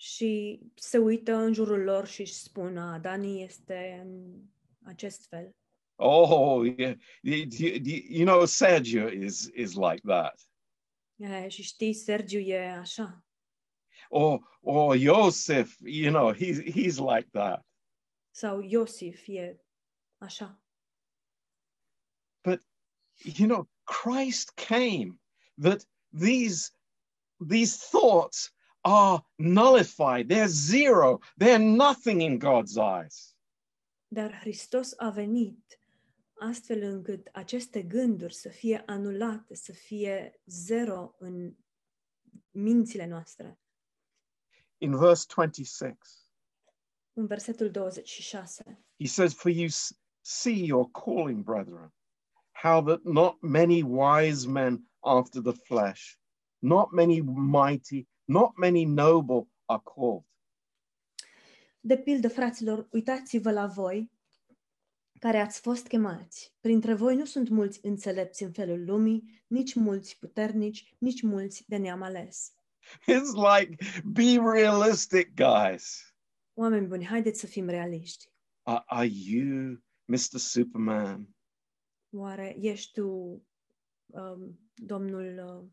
și 0.00 0.60
se 0.74 0.98
uită 0.98 1.34
în 1.34 1.52
jurul 1.52 1.82
lor 1.82 2.06
și 2.06 2.20
își 2.20 2.34
spun, 2.34 2.76
ah, 2.76 2.94
a, 2.94 2.98
Dani 2.98 3.42
este 3.42 4.04
în 4.04 4.40
acest 4.82 5.26
fel. 5.28 5.56
Oh, 5.96 6.74
yeah. 6.76 6.96
You, 7.22 7.46
you, 7.58 7.78
you 8.08 8.24
know, 8.24 8.44
Sergio 8.44 9.08
is, 9.08 9.50
is 9.54 9.74
like 9.74 10.00
that. 10.06 10.47
E, 11.18 11.48
și 11.48 11.62
știi, 11.62 11.92
Sergiu 11.92 12.38
e 12.38 12.70
așa. 12.70 13.24
Or, 14.10 14.58
or 14.60 14.96
Joseph, 14.96 15.76
you 15.80 16.10
know, 16.10 16.32
he's, 16.32 16.62
he's 16.62 16.98
like 16.98 17.28
that. 17.32 17.66
Sau 18.30 18.60
Iosif 18.60 19.26
e 19.26 19.60
așa. 20.18 20.60
But, 22.42 22.60
you 23.24 23.46
know, 23.46 23.68
Christ 23.84 24.54
came 24.54 25.18
that 25.56 25.84
these, 26.12 26.70
these 27.40 27.76
thoughts 27.76 28.52
are 28.84 29.22
nullified. 29.38 30.28
They're 30.28 30.48
zero. 30.48 31.20
They're 31.36 31.58
nothing 31.58 32.20
in 32.20 32.38
God's 32.38 32.76
eyes. 32.78 33.34
Dar 34.08 34.30
Hristos 34.30 34.94
a 34.98 35.10
venit 35.10 35.78
astfel 36.38 36.82
încât 36.82 37.28
aceste 37.32 37.82
gânduri 37.82 38.34
să 38.34 38.48
fie 38.48 38.82
anulate, 38.86 39.54
să 39.54 39.72
fie 39.72 40.40
zero 40.46 41.14
în 41.18 41.54
mințile 42.50 43.06
noastre. 43.06 43.58
In 44.78 44.96
verse 44.96 45.24
26, 45.34 45.98
În 47.12 47.26
versetul 47.26 47.70
26. 47.70 48.84
he 48.98 49.06
says, 49.06 49.34
For 49.34 49.50
you 49.50 49.68
s- 49.68 49.98
see 50.20 50.64
your 50.64 50.90
calling, 50.90 51.44
brethren, 51.44 51.94
how 52.62 52.82
that 52.84 53.02
not 53.02 53.40
many 53.42 53.82
wise 53.82 54.48
men 54.48 54.90
after 55.00 55.42
the 55.42 55.52
flesh, 55.52 56.16
not 56.58 56.90
many 56.92 57.20
mighty, 57.34 58.08
not 58.24 58.56
many 58.56 58.84
noble 58.84 59.48
are 59.64 59.82
called. 59.84 60.22
De 61.80 61.98
pildă, 61.98 62.28
fraților, 62.28 62.88
uitați-vă 62.90 63.50
la 63.52 63.66
voi 63.66 64.10
care 65.18 65.38
ați 65.38 65.60
fost 65.60 65.86
chemați. 65.86 66.54
Printre 66.60 66.94
voi 66.94 67.16
nu 67.16 67.24
sunt 67.24 67.48
mulți 67.48 67.78
înțelepți 67.82 68.42
în 68.42 68.52
felul 68.52 68.84
lumii, 68.84 69.42
nici 69.46 69.74
mulți 69.74 70.18
puternici, 70.18 70.94
nici 70.98 71.22
mulți 71.22 71.64
de 71.66 71.76
neam 71.76 72.02
ales. 72.02 72.52
It's 73.14 73.58
like, 73.58 73.76
be 74.04 74.50
realistic, 74.52 75.34
guys. 75.34 76.14
Oameni 76.54 76.86
buni, 76.86 77.06
haideți 77.06 77.40
să 77.40 77.46
fim 77.46 77.68
realiști. 77.68 78.30
Are, 78.62 78.82
are 78.86 79.08
you 79.12 79.82
Mr. 80.04 80.36
Superman? 80.36 81.36
Oare 82.10 82.56
ești 82.60 82.92
tu 82.92 83.06
um, 84.06 84.70
domnul 84.74 85.44
uh, 85.46 85.70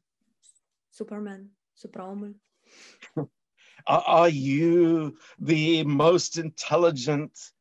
Superman, 0.90 1.58
supraomul? 1.74 2.42
Are, 3.84 4.04
are 4.06 4.32
you 4.34 5.12
the 5.46 5.84
most 5.84 6.36
intelligent 6.36 7.55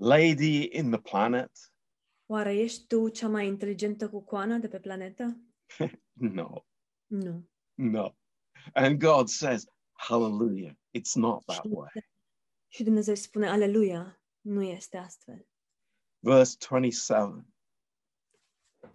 lady 0.00 0.62
in 0.76 0.90
the 0.90 1.00
planet? 1.00 1.50
Oare 2.26 2.54
ești 2.58 2.86
tu 2.86 3.08
cea 3.08 3.28
mai 3.28 3.46
inteligentă 3.46 4.08
cucoană 4.08 4.58
de 4.58 4.68
pe 4.68 4.80
planetă? 4.80 5.40
No, 6.12 6.64
Nu. 7.06 7.48
no. 7.74 8.14
And 8.74 8.98
God 9.00 9.28
says, 9.28 9.64
Hallelujah, 9.92 10.72
it's 10.98 11.14
not 11.14 11.44
that 11.44 11.64
way. 11.64 11.88
și 12.68 12.82
Dumnezeu 12.82 13.14
spune, 13.14 13.48
aleluia, 13.48 14.22
nu 14.40 14.62
este 14.62 14.96
astfel. 14.96 15.48
Verse 16.18 16.56
27 16.68 17.46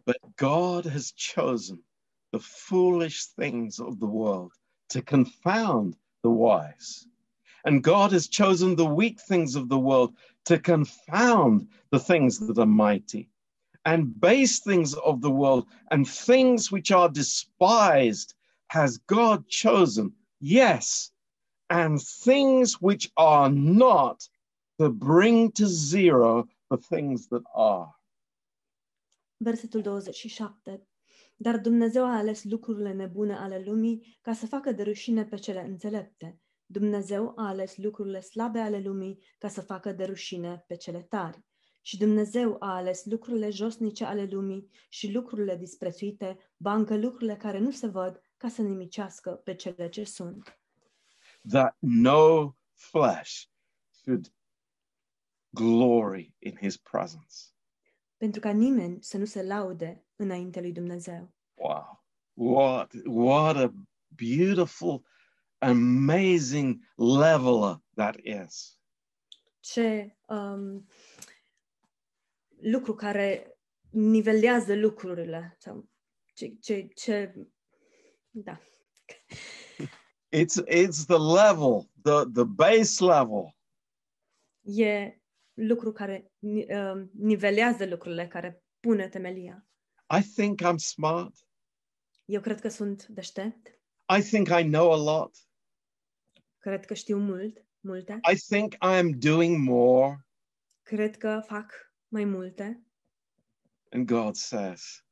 But 0.03 0.17
God 0.35 0.87
has 0.91 1.13
chosen 1.33 1.85
the 2.29 2.39
foolish 2.39 3.25
things 3.25 3.77
of 3.77 3.97
the 3.97 4.07
world 4.07 4.51
to 4.93 5.01
confound 5.01 5.93
the 6.21 6.29
wise. 6.31 7.09
And 7.65 7.83
God 7.83 8.11
has 8.11 8.27
chosen 8.27 8.75
the 8.75 8.85
weak 8.85 9.19
things 9.19 9.55
of 9.55 9.69
the 9.69 9.79
world 9.79 10.13
to 10.45 10.59
confound 10.59 11.67
the 11.91 11.99
things 11.99 12.39
that 12.39 12.57
are 12.59 12.65
mighty, 12.65 13.29
and 13.83 14.19
base 14.19 14.59
things 14.59 14.93
of 14.93 15.21
the 15.21 15.31
world 15.31 15.65
and 15.89 16.07
things 16.07 16.71
which 16.71 16.91
are 16.91 17.09
despised 17.09 18.35
has 18.67 18.97
God 19.07 19.47
chosen, 19.47 20.13
yes, 20.39 21.11
and 21.69 21.99
things 22.01 22.81
which 22.81 23.11
are 23.17 23.49
not 23.49 24.27
to 24.79 24.89
bring 24.89 25.51
to 25.53 25.65
zero 25.67 26.47
the 26.69 26.77
things 26.77 27.27
that 27.27 27.43
are. 27.53 27.93
Versetul 29.37 29.81
27. 29.81 30.87
Dar 31.37 31.57
Dumnezeu 31.57 32.03
a 32.03 32.17
ales 32.17 32.43
lucrurile 32.43 32.93
nebune 32.93 33.33
ale 33.33 33.63
lumii 33.65 34.19
ca 34.21 34.33
să 34.33 34.45
facă 34.45 34.71
de 34.71 34.83
rușine 34.83 35.25
pe 35.25 35.35
cele 35.35 35.65
înțelepte. 35.65 36.39
Dumnezeu 36.79 37.33
a 37.35 37.47
ales 37.47 37.77
lucrurile 37.77 38.19
slabe 38.19 38.59
ale 38.59 38.79
lumii 38.79 39.23
ca 39.37 39.47
să 39.47 39.61
facă 39.61 39.91
de 39.91 40.03
rușine 40.05 40.63
pe 40.67 40.75
cele 40.75 41.01
tari. 41.01 41.43
Și 41.81 41.97
Dumnezeu 41.97 42.55
a 42.59 42.75
ales 42.75 43.05
lucrurile 43.05 43.49
josnice 43.49 44.05
ale 44.05 44.25
lumii 44.25 44.69
și 44.89 45.11
lucrurile 45.11 45.55
disprețuite, 45.55 46.37
bancă 46.57 46.97
lucrurile 46.97 47.35
care 47.35 47.59
nu 47.59 47.71
se 47.71 47.87
văd, 47.87 48.21
ca 48.37 48.49
să 48.49 48.61
nimicească 48.61 49.31
pe 49.31 49.55
cele 49.55 49.89
ce 49.89 50.03
sunt. 50.03 50.59
that 51.47 51.75
no 51.79 52.53
flesh 52.73 53.43
should 53.89 54.33
glory 55.49 56.33
in 56.39 56.55
his 56.55 56.77
presence. 56.77 57.35
Pentru 58.17 58.39
ca 58.39 58.49
nimeni 58.49 59.03
să 59.03 59.17
nu 59.17 59.25
se 59.25 59.43
laude 59.43 60.05
înainte 60.15 60.61
lui 60.61 60.71
Dumnezeu. 60.71 61.33
Wow. 61.53 62.03
What 62.33 62.91
what 63.05 63.55
a 63.55 63.73
beautiful 64.07 65.03
amazing 65.57 66.81
leveler 66.95 67.81
that 67.95 68.15
is. 68.23 68.79
ce 69.59 70.15
um, 70.27 70.85
lucru 72.61 72.95
care 72.95 73.57
nivelează 73.89 74.75
lucrurile 74.75 75.55
sau 75.59 75.89
ce, 76.33 76.55
ce, 76.61 76.87
ce 76.95 77.33
da. 78.29 78.59
It's 80.35 80.61
it's 80.67 81.05
the 81.05 81.17
level, 81.17 81.89
the 82.03 82.25
the 82.33 82.43
base 82.43 83.03
level 83.05 83.55
E 84.61 85.19
lucru 85.53 85.91
care 85.91 86.31
ni- 86.39 86.65
um, 86.73 87.11
nivelează 87.13 87.85
lucrurile, 87.85 88.27
care 88.27 88.63
pune 88.79 89.09
temelia. 89.09 89.67
I 90.17 90.21
think 90.35 90.61
I'm 90.61 90.75
smart. 90.77 91.47
Eu 92.25 92.41
cred 92.41 92.59
că 92.59 92.67
sunt 92.69 93.05
deștept, 93.07 93.74
I 94.09 94.21
think 94.21 94.49
I 94.49 94.63
know 94.63 94.91
a 94.91 94.97
lot. 94.97 95.37
cred 96.57 96.85
că 96.85 96.93
știu 96.93 97.17
mult, 97.17 97.65
multe, 97.79 98.19
I 98.31 98.35
think 98.35 98.73
I 98.73 98.97
am 98.97 99.11
doing 99.19 99.67
more. 99.67 100.25
cred 100.83 101.17
că 101.17 101.41
fac 101.45 101.73
mai 102.07 102.23
multe 102.25 102.79
And 103.91 104.07
God 104.07 104.35
says, 104.35 105.05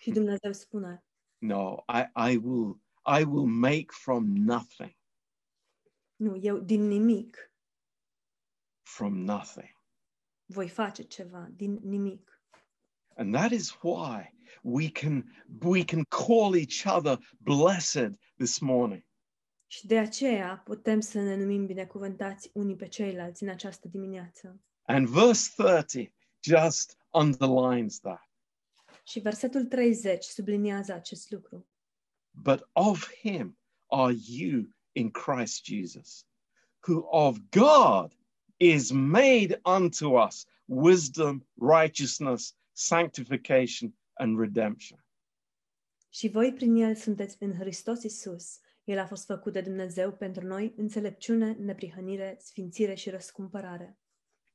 și 0.00 0.10
Dumnezeu 0.10 0.52
spune, 0.52 1.04
No, 1.38 1.84
I, 1.88 2.30
I 2.32 2.36
will 2.36 2.80
I 3.18 3.22
will 3.24 3.46
make 3.46 3.86
from 3.90 4.24
nothing, 4.36 4.96
nu, 6.16 6.36
eu 6.36 6.58
din 6.58 6.86
nimic 6.86 7.52
from 8.82 9.14
nothing. 9.24 9.78
voi 10.46 10.68
face 10.68 11.02
ceva, 11.02 11.48
din 11.50 11.74
nimic. 11.82 12.42
And 13.16 13.34
that 13.34 13.50
is 13.50 13.70
why 13.82 14.34
we 14.62 14.90
can 14.90 15.24
we 15.62 15.84
can 15.84 16.04
call 16.04 16.54
each 16.54 16.86
other 16.96 17.18
blessed 17.38 18.18
this 18.36 18.58
morning. 18.58 19.04
Și 19.66 19.86
de 19.86 19.98
aceea 19.98 20.62
putem 20.64 21.00
să 21.00 21.20
ne 21.20 21.36
numim 21.36 21.66
binecuvântați 21.66 22.50
unii 22.52 22.76
pe 22.76 22.88
ceilalți 22.88 23.42
în 23.42 23.48
această 23.48 23.88
dimineață. 23.88 24.60
And 24.82 25.08
verse 25.08 25.50
30 25.56 26.12
just 26.42 26.96
underlines 27.10 28.00
that. 28.00 28.30
Și 29.04 29.20
versetul 29.20 29.64
30 29.64 30.24
subliniază 30.24 30.92
acest 30.92 31.30
lucru. 31.30 31.66
But 32.30 32.68
of 32.72 33.14
him 33.14 33.58
are 33.86 34.14
you 34.26 34.68
in 34.92 35.10
Christ 35.10 35.64
Jesus, 35.64 36.26
who 36.86 37.06
of 37.10 37.38
God 37.50 38.16
is 38.56 38.90
made 38.90 39.60
unto 39.64 40.22
us 40.26 40.46
wisdom, 40.66 41.46
righteousness, 41.54 42.54
sanctification, 42.72 43.94
and 44.20 44.38
redemption. 44.38 45.04
Și 46.08 46.28
voi 46.28 46.52
prin 46.52 46.74
el 46.74 46.94
sunteți 46.94 47.36
în 47.40 47.54
Hristos 47.54 48.02
Isus. 48.02 48.60
El 48.84 48.98
a 48.98 49.06
fost 49.06 49.26
făcut 49.26 49.52
de 49.52 49.60
Dumnezeu 49.60 50.12
pentru 50.12 50.46
noi 50.46 50.74
înțelepciune, 50.76 51.52
neprihănire, 51.52 52.36
sfințire 52.40 52.94
și 52.94 53.10
răscumpărare. 53.10 53.98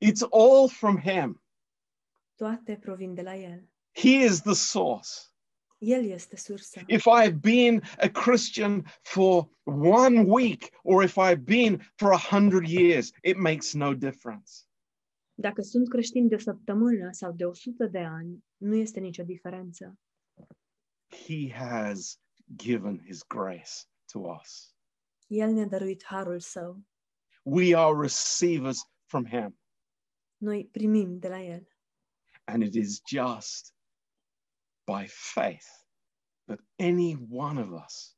It's 0.06 0.30
all 0.30 0.70
from 0.70 0.98
him. 0.98 1.44
Toate 2.36 2.78
provin 2.82 3.14
de 3.14 3.22
la 3.22 3.36
el. 3.36 3.70
He 3.92 4.10
is 4.10 4.42
the 4.42 4.54
source. 4.54 5.10
El 5.78 6.06
este 6.06 6.36
sursa. 6.36 6.84
If 6.88 7.06
I've 7.06 7.40
been 7.42 7.82
a 7.98 8.08
Christian 8.08 8.86
for 9.02 9.50
one 9.64 10.24
week 10.28 10.70
or 10.84 11.04
if 11.04 11.18
I've 11.18 11.44
been 11.44 11.92
for 11.96 12.12
a 12.12 12.18
hundred 12.18 12.68
years, 12.68 13.12
it 13.24 13.38
makes 13.38 13.74
no 13.74 13.94
difference. 13.94 14.52
Dacă 15.34 15.62
sunt 15.62 15.90
creștin 15.90 16.28
de 16.28 16.36
o 16.36 16.38
săptămână 16.38 17.12
sau 17.12 17.32
de 17.32 17.46
o 17.46 17.54
sută 17.54 17.86
de 17.86 18.00
ani, 18.00 18.44
nu 18.66 18.76
este 18.76 19.00
nicio 19.00 19.24
diferență. 19.24 20.00
He 21.08 21.52
has 21.54 22.20
given 22.56 23.00
his 23.00 23.24
grace 23.24 23.88
to 24.12 24.20
us. 24.20 24.76
El 25.28 25.52
ne-a 25.52 25.66
dăruit 25.66 26.04
harul 26.04 26.40
său. 26.40 26.84
We 27.44 27.76
are 27.76 28.02
receivers 28.02 28.80
from 29.06 29.26
him. 29.26 29.60
Noi 30.38 30.66
primim 30.66 31.20
de 31.20 31.28
la 31.28 31.42
el. 31.42 31.68
And 32.44 32.64
it 32.64 32.76
is 32.76 33.02
just 33.08 33.74
by 34.84 35.08
faith 35.08 35.86
that 36.46 36.60
any 36.76 37.16
one 37.30 37.62
of 37.62 37.84
us 37.84 38.16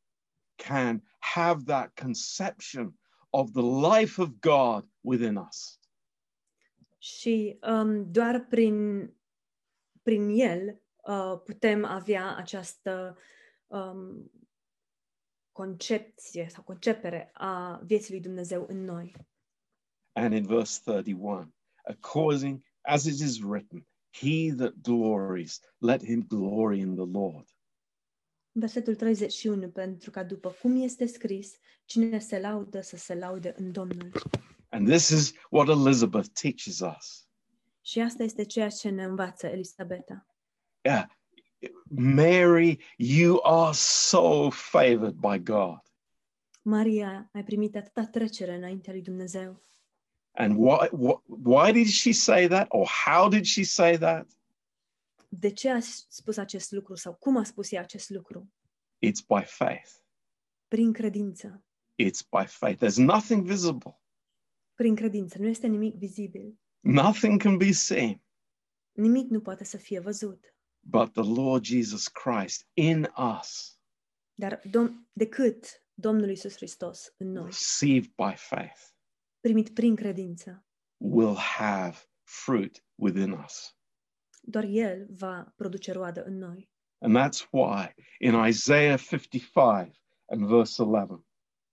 can 0.56 1.02
have 1.20 1.66
that 1.66 1.95
conception 1.95 2.98
of 3.30 3.52
the 3.52 3.62
life 3.62 4.22
of 4.22 4.39
God 4.39 4.89
within 5.02 5.36
us. 5.36 5.80
Și 6.98 7.58
um, 7.62 8.12
doar 8.12 8.45
prin, 8.50 9.10
prin 10.08 10.30
el 10.30 10.82
uh, 10.95 11.41
putem 11.43 11.86
avea 11.86 12.36
această 12.36 13.18
um, 13.68 14.32
concepție 15.51 16.47
sau 16.49 16.64
concepere 16.64 17.30
a 17.34 17.82
vieții 17.84 18.12
lui 18.12 18.22
Dumnezeu 18.22 18.66
în 18.70 18.84
noi. 18.84 19.16
And 20.12 20.34
in 20.34 20.45
verse 20.45 20.82
31, 20.84 21.53
according 21.84 22.64
as 22.82 23.05
it 23.05 23.20
is 23.20 23.39
written, 23.39 23.88
he 24.12 24.53
that 24.55 24.74
glories, 24.82 25.60
let 25.78 26.03
him 26.03 26.26
glory 26.28 26.80
in 26.80 26.95
the 26.95 27.05
Lord. 27.05 27.49
Versetul 28.51 28.95
31, 28.95 29.70
pentru 29.70 30.12
că 30.12 30.24
după 30.24 30.49
cum 30.62 30.82
este 30.82 31.05
scris, 31.05 31.58
cine 31.86 32.20
se 32.20 32.39
laudă 32.39 32.82
să 32.82 32.97
se 32.97 33.16
laude 33.16 33.53
în 33.58 33.72
Domnul. 33.72 34.12
And 34.70 34.88
this 34.88 35.10
is 35.10 35.34
what 35.49 35.68
Elizabeth 35.68 36.30
teaches 36.41 36.80
us. 36.80 37.26
Și 37.88 37.99
asta 37.99 38.23
este 38.23 38.43
ceea 38.43 38.69
ce 38.69 38.89
ne 38.89 39.03
învață 39.03 39.47
Elisabeta. 39.47 40.25
Yeah. 40.81 41.05
Mary, 41.89 42.79
you 42.97 43.39
are 43.43 43.73
so 43.73 44.49
favored 44.49 45.13
by 45.13 45.39
God. 45.43 45.79
Maria, 46.61 47.29
ai 47.33 47.43
primit 47.43 47.75
atâta 47.75 48.05
trecere 48.05 48.55
înaintea 48.55 48.93
lui 48.93 49.01
Dumnezeu. 49.01 49.61
And 50.31 50.55
why, 50.57 50.88
why, 50.91 51.15
why 51.25 51.71
did 51.71 51.88
she 51.88 52.11
say 52.11 52.47
that? 52.47 52.65
Or 52.69 52.88
how 53.05 53.29
did 53.29 53.45
she 53.45 53.63
say 53.63 53.97
that? 53.97 54.27
De 55.29 55.51
ce 55.51 55.69
a 55.69 55.79
spus 56.07 56.38
acest 56.38 56.71
lucru 56.71 56.95
sau 56.95 57.13
cum 57.13 57.38
a 57.38 57.43
spus 57.43 57.71
ea 57.71 57.81
acest 57.81 58.09
lucru? 58.09 58.53
It's 59.05 59.25
by 59.27 59.43
faith. 59.45 59.91
Prin 60.67 60.93
credință. 60.93 61.63
It's 62.03 62.21
by 62.39 62.45
faith. 62.45 62.83
There's 62.83 62.97
nothing 62.97 63.45
visible, 63.45 63.99
Prin 64.73 64.95
credință. 64.95 65.38
Nu 65.39 65.47
este 65.47 65.67
nimic 65.67 65.95
vizibil. 65.95 66.59
Nothing 66.91 67.41
can 67.41 67.57
be 67.57 67.71
seen, 67.71 68.21
Nimic 68.91 69.29
nu 69.29 69.41
poate 69.41 69.63
să 69.63 69.77
fie 69.77 69.99
văzut. 69.99 70.55
but 70.79 71.13
the 71.13 71.23
Lord 71.41 71.63
Jesus 71.65 72.07
Christ 72.07 72.67
in 72.73 73.07
us, 73.39 73.79
Dar 74.33 74.61
dom- 74.67 75.07
decât 75.13 75.83
Domnul 75.93 76.29
Isus 76.29 76.55
Hristos 76.55 77.13
în 77.17 77.31
noi, 77.31 77.45
received 77.45 78.11
by 78.15 78.33
faith, 78.35 78.81
primit 79.39 79.73
prin 79.73 79.95
credință, 79.95 80.65
will 80.97 81.35
have 81.35 81.97
fruit 82.23 82.85
within 82.95 83.31
us. 83.31 83.77
doar 84.41 84.63
El 84.63 85.07
va 85.09 85.53
produce 85.55 85.91
roadă 85.91 86.23
în 86.23 86.38
noi. 86.38 86.69
And 86.99 87.15
that's 87.17 87.47
why 87.51 87.93
in 88.19 88.33
Isaiah 88.47 88.99
55 88.99 90.01
and 90.25 90.47
verse 90.47 90.81
11, 90.83 91.25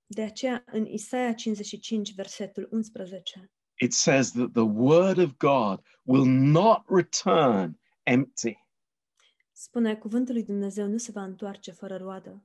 De 0.07 0.23
aceea, 0.23 0.65
în 0.67 0.87
Isaia 0.87 1.33
55, 1.35 2.15
versetul 2.15 2.69
11, 2.71 3.53
it 3.81 3.93
says 3.93 4.33
that 4.33 4.53
the 4.53 4.63
word 4.63 5.19
of 5.19 5.37
God 5.39 5.83
will 6.03 6.27
not 6.27 6.85
return 6.89 7.79
empty. 8.03 8.59
spune 9.53 9.97
cuvântul 9.97 10.35
lui 10.35 10.45
Dumnezeu 10.45 10.87
nu 10.87 10.97
se 10.97 11.13
va 11.13 11.23
întoarce 11.23 11.71
fără 11.71 11.97
roadă. 11.97 12.45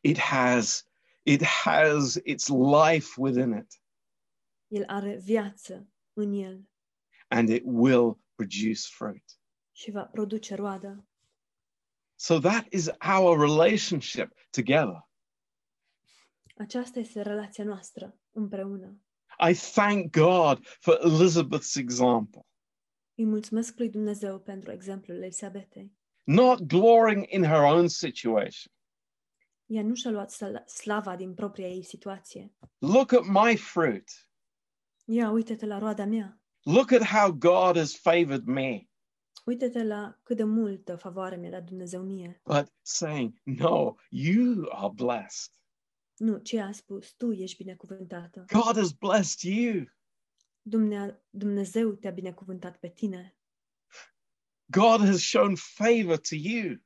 It 0.00 0.18
has 0.18 0.86
it 1.22 1.44
has 1.44 2.20
its 2.24 2.48
life 2.48 3.20
within 3.20 3.52
it 3.52 3.80
El 4.68 4.84
are 4.86 5.16
viață 5.16 5.88
în 6.12 6.32
El 6.32 6.68
and 7.28 7.48
it 7.48 7.62
will 7.64 8.18
produce 8.34 8.80
fruit. 8.90 9.38
și 9.72 9.90
va 9.90 10.04
produce 10.04 10.54
roadă. 10.54 11.06
So 12.14 12.38
that 12.38 12.66
is 12.72 12.90
our 13.16 13.40
relationship 13.40 14.32
together. 14.50 15.08
Aceasta 16.56 16.98
este 16.98 17.22
relația 17.22 17.64
noastră 17.64 18.18
împreună. 18.32 19.00
I 19.38 19.54
thank 19.54 20.12
God 20.16 20.66
for 20.80 20.98
Elizabeth's 21.04 21.76
example, 21.76 22.40
Îi 23.14 23.24
mulțumesc 23.24 23.78
lui 23.78 23.88
Dumnezeu 23.90 24.38
pentru 24.38 24.70
exemplul 24.72 25.22
Elisabetei. 25.22 25.92
not 26.24 26.60
glorying 26.60 27.26
in 27.28 27.42
her 27.44 27.62
own 27.62 27.88
situation. 27.88 28.72
Ea 29.66 29.82
nu 29.82 29.94
și-a 29.94 30.10
luat 30.10 30.30
slava 30.66 31.16
din 31.16 31.34
propria 31.34 31.68
ei 31.68 31.82
situație. 31.84 32.54
Look 32.78 33.12
at 33.12 33.24
my 33.26 33.56
fruit. 33.56 34.10
Ia, 35.04 35.30
uite-te 35.30 35.66
la 35.66 35.78
roada 35.78 36.04
mea. 36.04 36.40
Look 36.62 36.92
at 36.92 37.02
how 37.02 37.32
God 37.32 37.76
has 37.76 37.96
favored 37.96 38.44
me. 38.46 38.88
Uite-te 39.44 39.82
la 39.82 40.18
cât 40.22 40.36
de 40.36 40.44
multă 40.44 40.96
favoare 40.96 41.36
mi-a 41.36 41.50
dat 41.50 41.64
Dumnezeu 41.64 42.02
mie. 42.02 42.40
But 42.44 42.72
saying, 42.82 43.40
no, 43.42 43.94
you 44.10 44.68
are 44.70 44.92
blessed. 44.94 45.52
Nu, 46.16 46.38
ce 46.38 46.60
a 46.60 46.72
spus? 46.72 47.12
Tu 47.12 47.32
ești 47.32 47.56
binecuvântată. 47.62 48.44
God 48.52 48.76
has 48.76 48.92
blessed 48.92 49.52
you. 49.52 49.84
Dumne- 50.62 51.22
Dumnezeu 51.30 51.92
te-a 51.92 52.10
binecuvântat 52.10 52.78
pe 52.78 52.88
tine. 52.88 53.36
God 54.66 55.00
has 55.00 55.20
shown 55.20 55.54
favor 55.56 56.16
to 56.18 56.34
you. 56.34 56.76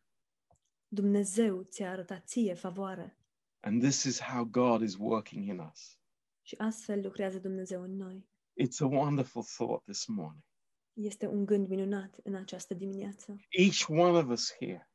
Dumnezeu 0.89 1.63
ți-a 1.63 1.91
arătat 1.91 2.27
ție 2.27 2.55
favoare. 2.55 3.19
And 3.61 3.83
this 3.83 4.03
is 4.03 4.21
how 4.21 4.45
God 4.45 4.83
is 4.83 4.95
working 4.99 5.47
in 5.49 5.59
us. 5.59 5.99
Și 6.43 6.55
astfel 6.59 7.01
lucrează 7.03 7.39
Dumnezeu 7.39 7.83
în 7.83 7.97
noi. 7.97 8.29
It's 8.63 8.79
a 8.79 8.87
wonderful 8.87 9.43
thought 9.43 9.85
this 9.85 10.07
morning. 10.07 10.45
Este 10.93 11.27
un 11.27 11.45
gând 11.45 11.69
minunat 11.69 12.17
în 12.23 12.35
această 12.35 12.75
dimineață. 12.75 13.37
Each 13.49 13.89
one 13.89 14.19
of 14.19 14.29
us 14.29 14.53
here. 14.59 14.90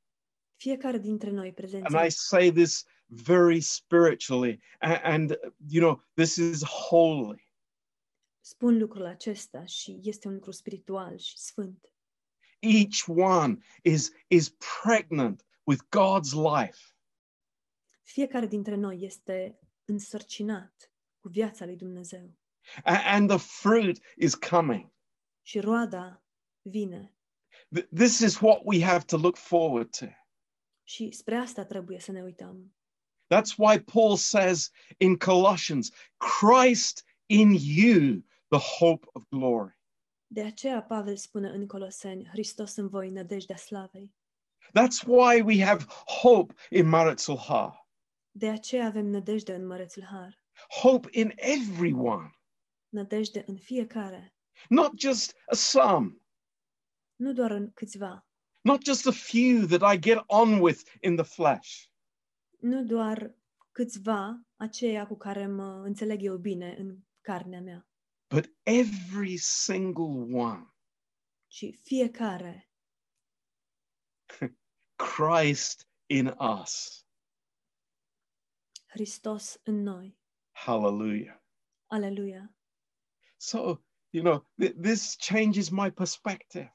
Fiecare 0.56 0.98
dintre 0.98 1.30
noi 1.30 1.54
prezenți 1.54 1.96
And 1.96 2.06
I 2.06 2.10
say 2.12 2.52
this 2.52 2.86
very 3.08 3.62
spiritually. 3.62 4.62
And, 4.80 5.00
and 5.04 5.40
you 5.70 5.82
know, 5.82 6.04
this 6.14 6.36
is 6.36 6.64
holy. 6.64 7.44
spun 8.40 8.78
lucrul 8.78 9.06
acesta 9.06 9.66
și 9.66 10.00
este 10.04 10.28
un 10.28 10.34
lucru 10.34 10.52
spiritual 10.52 11.18
și 11.18 11.38
sfânt. 11.38 11.90
each 12.60 13.04
one 13.08 13.58
is, 13.84 14.12
is 14.28 14.56
pregnant 14.84 15.46
with 15.64 15.82
God's 15.84 16.32
life. 16.34 16.80
Fiecare 18.04 18.46
dintre 18.48 18.76
noi 18.76 19.02
este 19.02 19.60
însărcinat 19.86 20.92
cu 21.20 21.28
viața 21.30 21.66
lui 21.66 21.76
Dumnezeu 21.76 22.38
and 22.84 23.30
the 23.30 23.38
fruit 23.38 24.04
is 24.18 24.36
coming. 24.36 24.92
și 25.42 25.60
roada 25.60 26.24
vine. 26.62 27.16
Th- 27.80 27.88
This 27.96 28.20
is 28.20 28.40
what 28.40 28.62
we 28.64 28.84
have 28.84 29.06
to 29.06 29.18
look 29.18 29.38
forward 29.38 29.90
to. 29.98 30.06
Și 30.88 31.12
spre 31.12 31.36
asta 31.36 31.66
trebuie 31.66 32.00
să 32.00 32.12
ne 32.12 32.22
uităm. 32.22 32.76
That's 33.34 33.56
why 33.58 33.80
Paul 33.80 34.16
says 34.16 34.72
in 34.98 35.18
Colossians, 35.18 35.92
Christ 36.18 37.04
in 37.26 37.52
you, 37.60 38.24
the 38.48 38.60
hope 38.60 39.08
of 39.12 39.24
glory. 39.30 39.80
De 40.28 40.44
aceea 40.44 40.84
Pavel 40.84 41.16
spune 41.16 41.50
în 41.50 41.68
Coloseni, 41.68 42.28
Hristos 42.28 42.76
în 42.76 42.88
voi, 42.88 43.10
nădejdea 43.10 43.56
slavei. 43.56 44.16
That's 44.66 45.06
why 45.08 45.42
we 45.42 45.64
have 45.64 45.86
hope 46.22 46.54
in 46.70 46.90
marital 46.90 47.38
har, 47.38 47.88
De 48.32 48.50
aceea 48.50 48.86
avem 48.86 49.06
nădejde 49.06 49.54
în 49.56 49.66
Mărețul 49.66 50.04
Har, 50.04 50.42
hope 50.82 51.08
in 51.12 51.34
everyone, 51.36 52.30
nădejde 52.90 53.44
în 53.48 53.58
fiecare, 53.58 54.36
not 54.70 54.92
just 55.00 55.36
a 55.46 55.56
some, 55.56 56.18
nu 57.16 57.34
doar 57.34 57.52
în 57.52 57.72
câțiva, 57.72 58.28
not 58.66 58.84
just 58.84 59.06
a 59.06 59.12
few 59.12 59.68
that 59.68 59.82
I 59.94 59.98
get 60.00 60.24
on 60.28 60.60
with 60.60 60.82
in 61.02 61.16
the 61.16 61.24
flesh, 61.26 61.86
nu 62.60 62.84
doar 62.84 63.36
câțiva, 63.72 64.46
aceia 64.56 65.08
cu 65.08 65.18
care 65.18 65.48
mă 65.48 65.82
înțeleg 65.86 66.22
eu 66.24 66.38
bine 66.38 66.76
în 66.78 66.98
carnea 67.22 67.62
mea, 67.62 67.88
but 68.28 68.52
every 68.64 69.38
single 69.38 70.36
one. 70.36 70.74
ci 71.48 71.66
fiecare, 71.84 72.70
Christ 75.16 75.88
in 76.06 76.28
us. 76.62 77.06
Hristos 78.88 79.60
în 79.64 79.82
noi. 79.84 80.18
Hallelujah. 80.52 81.40
Aleluia! 81.88 82.56
So, 83.38 83.82
you 84.10 84.24
know, 84.24 84.48
th- 84.62 84.74
this 84.82 85.16
changes 85.18 85.70
my 85.70 85.92
perspective. 85.92 86.75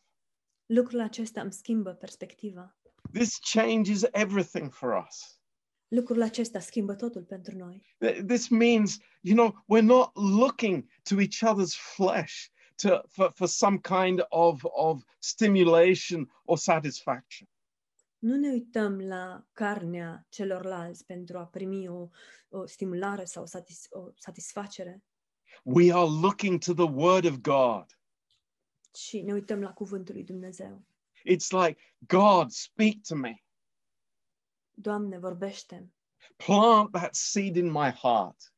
Lucrul 0.73 1.01
acesta 1.01 1.41
îmi 1.41 1.53
schimbă 1.53 1.93
perspectiva. 1.93 2.77
This 3.13 3.39
changes 3.53 4.03
everything 4.13 4.73
for 4.73 5.07
us. 5.07 5.41
Lucrul 5.89 6.23
acesta 6.23 6.61
schimbă 6.61 6.95
totul 6.95 7.23
pentru 7.23 7.57
noi. 7.57 7.83
This 8.27 8.49
means, 8.49 8.99
you 9.21 9.37
know, 9.37 9.65
we're 9.69 9.87
not 9.87 10.11
looking 10.15 10.91
to 11.03 11.21
each 11.21 11.43
other's 11.43 11.75
flesh 11.95 12.49
to, 12.75 13.03
for, 13.09 13.33
for 13.35 13.47
some 13.47 13.79
kind 13.79 14.27
of, 14.29 14.61
of 14.65 15.03
stimulation 15.19 16.31
or 16.45 16.59
satisfaction. 16.59 17.49
Nu 18.19 18.37
ne 18.37 18.49
uităm 18.49 19.01
la 19.01 19.47
carnea 19.53 20.27
celorlalți 20.29 21.05
pentru 21.05 21.39
a 21.39 21.45
primi 21.45 21.89
o, 21.89 22.09
o 22.49 22.67
stimulare 22.67 23.25
sau 23.25 23.47
satis, 23.47 23.87
o 23.91 24.11
satisfacere, 24.15 25.03
We 25.63 25.93
are 25.93 26.09
looking 26.09 26.59
to 26.59 26.75
the 26.75 26.89
Word 26.89 27.25
of 27.25 27.41
God. 27.41 27.87
Ci 28.91 29.13
ne 29.23 29.33
uităm 29.33 29.61
la 29.61 29.73
cuvântul 29.73 30.15
lui 30.15 30.25
Dumnezeu. 30.25 30.83
It's 31.25 31.51
like, 31.51 31.81
God, 31.99 32.51
speak 32.51 32.95
to 33.09 33.15
me. 33.15 33.43
Doamne, 34.71 35.19
vorbește 35.19 35.93
Plant 36.37 36.93
that 36.93 37.15
seed 37.15 37.57
in 37.57 37.71
my 37.71 37.91
heart. 37.91 38.55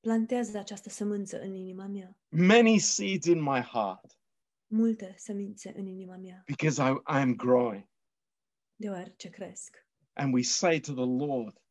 Plantează 0.00 0.58
această 0.58 0.88
sămânță 0.88 1.40
în 1.40 1.54
inima 1.54 1.86
mea. 1.86 2.16
Many 2.28 2.78
seeds 2.78 3.26
in 3.26 3.42
my 3.42 3.60
heart 3.60 4.18
Multe 4.66 5.14
semințe 5.18 5.72
în 5.76 5.86
inima 5.86 6.16
mea, 6.16 6.42
because 6.46 6.82
I, 6.82 6.90
I 6.92 7.20
am 7.20 7.34
growing. 7.34 7.88
deoarece 8.76 9.28
cresc. 9.28 9.86
And 10.12 10.34
we 10.34 10.42
say 10.42 10.80
to 10.80 10.92
the 10.92 11.24
Lord 11.26 11.62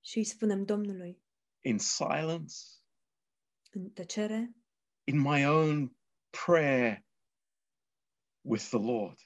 Și 0.00 0.18
îi 0.18 0.24
spunem 0.24 0.64
Domnului, 0.64 1.22
in 1.60 1.78
silence, 1.78 2.54
în 3.70 3.90
tăcere, 3.90 4.54
in 5.04 5.20
my 5.20 5.46
own 5.46 5.96
prayer 6.30 7.05
with 8.46 8.64
the 8.68 8.78
Lord, 8.78 9.18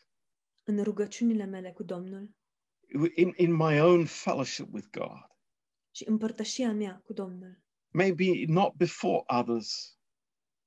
în 0.64 0.82
rugăciunile 0.82 1.44
mele 1.44 1.72
cu 1.72 1.82
Domnul 1.82 2.30
in, 3.14 3.32
in 3.36 3.52
my 3.54 3.80
own 3.80 4.06
fellowship 4.06 4.72
with 4.72 4.86
God. 4.90 5.30
și 5.94 6.08
împărtășia 6.08 6.72
mea 6.72 7.00
cu 7.04 7.12
Domnul. 7.12 7.62
Maybe 7.92 8.24
not 8.46 8.74
before 8.74 9.22
others, 9.26 9.98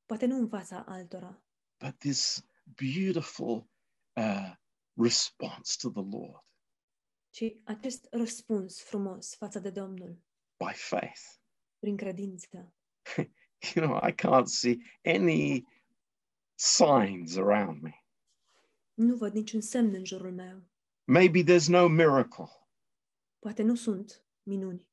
Poate 0.05 0.25
nu 0.25 0.35
în 0.37 0.47
fața 0.47 0.83
altora, 0.87 1.43
but 1.79 1.97
this 1.97 2.45
beautiful 2.63 3.69
uh, 4.15 4.51
response 4.93 5.75
to 5.81 5.89
the 5.89 6.17
Lord 6.17 6.43
ci 7.29 7.43
acest 7.63 8.07
răspuns 8.11 8.81
frumos 8.83 9.35
față 9.35 9.59
de 9.59 9.69
Domnul, 9.69 10.21
by 10.57 10.73
faith. 10.73 11.21
prin 11.79 11.97
credință. 11.97 12.73
You 13.75 13.85
know, 13.85 13.97
I 14.07 14.11
can't 14.11 14.47
see 14.47 14.77
any 15.05 15.63
signs 16.55 17.37
around 17.37 17.81
me. 17.81 18.02
Nu 18.93 19.15
văd 19.15 19.33
niciun 19.33 19.61
semn 19.61 19.93
în 19.93 20.05
jurul 20.05 20.33
meu. 20.33 20.63
Maybe 21.07 21.43
there's 21.43 21.67
no 21.67 21.87
miracle, 21.87 22.45
Poate 23.39 23.61
nu 23.63 23.75
sunt 23.75 24.25
minuni, 24.43 24.87